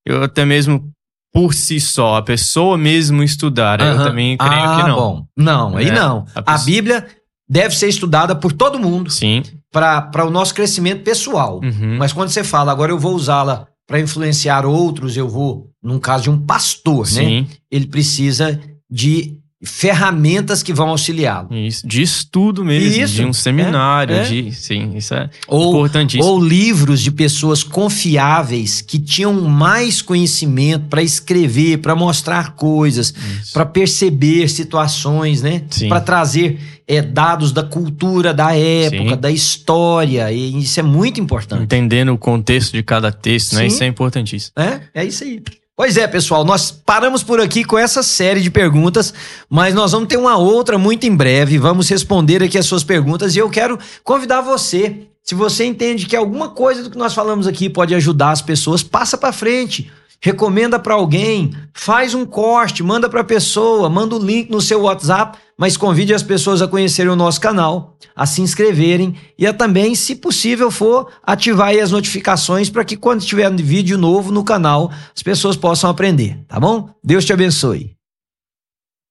[0.05, 0.91] Eu até mesmo
[1.33, 3.81] por si só, a pessoa mesmo estudar.
[3.81, 3.87] Uhum.
[3.87, 4.95] Eu também creio ah, que não.
[4.95, 6.25] Bom, não, aí é, não.
[6.35, 6.61] A, pessoa...
[6.61, 7.07] a, Bíblia
[7.49, 9.09] deve ser estudada por todo mundo.
[9.09, 9.41] Sim.
[9.71, 11.59] Para o nosso crescimento pessoal.
[11.63, 11.97] Uhum.
[11.97, 16.23] Mas quando você fala, agora eu vou usá-la para influenciar outros, eu vou, num caso
[16.23, 17.11] de um pastor, né?
[17.11, 17.41] Sim.
[17.41, 17.47] né?
[17.71, 18.59] Ele precisa
[18.89, 21.55] de ferramentas que vão auxiliá-lo.
[21.55, 24.23] Isso, de estudo mesmo, isso, de um seminário, é, é.
[24.23, 26.25] de, sim, isso é ou, importantíssimo.
[26.25, 33.13] Ou livros de pessoas confiáveis que tinham mais conhecimento para escrever, para mostrar coisas,
[33.53, 35.61] para perceber situações, né?
[35.87, 39.17] Para trazer é, dados da cultura da época, sim.
[39.17, 41.63] da história, e isso é muito importante.
[41.63, 43.67] Entendendo o contexto de cada texto, né?
[43.67, 44.53] Isso é importantíssimo.
[44.57, 45.41] É, é isso aí.
[45.75, 49.11] Pois é, pessoal, nós paramos por aqui com essa série de perguntas,
[49.49, 51.57] mas nós vamos ter uma outra muito em breve.
[51.57, 55.07] Vamos responder aqui as suas perguntas e eu quero convidar você.
[55.23, 58.83] Se você entende que alguma coisa do que nós falamos aqui pode ajudar as pessoas,
[58.83, 59.91] passa para frente
[60.23, 64.83] recomenda para alguém, faz um corte, manda para a pessoa, manda o link no seu
[64.83, 69.53] WhatsApp, mas convide as pessoas a conhecerem o nosso canal, a se inscreverem e a
[69.53, 74.91] também, se possível for, ativar as notificações para que quando tiver vídeo novo no canal,
[75.15, 76.89] as pessoas possam aprender, tá bom?
[77.03, 77.95] Deus te abençoe.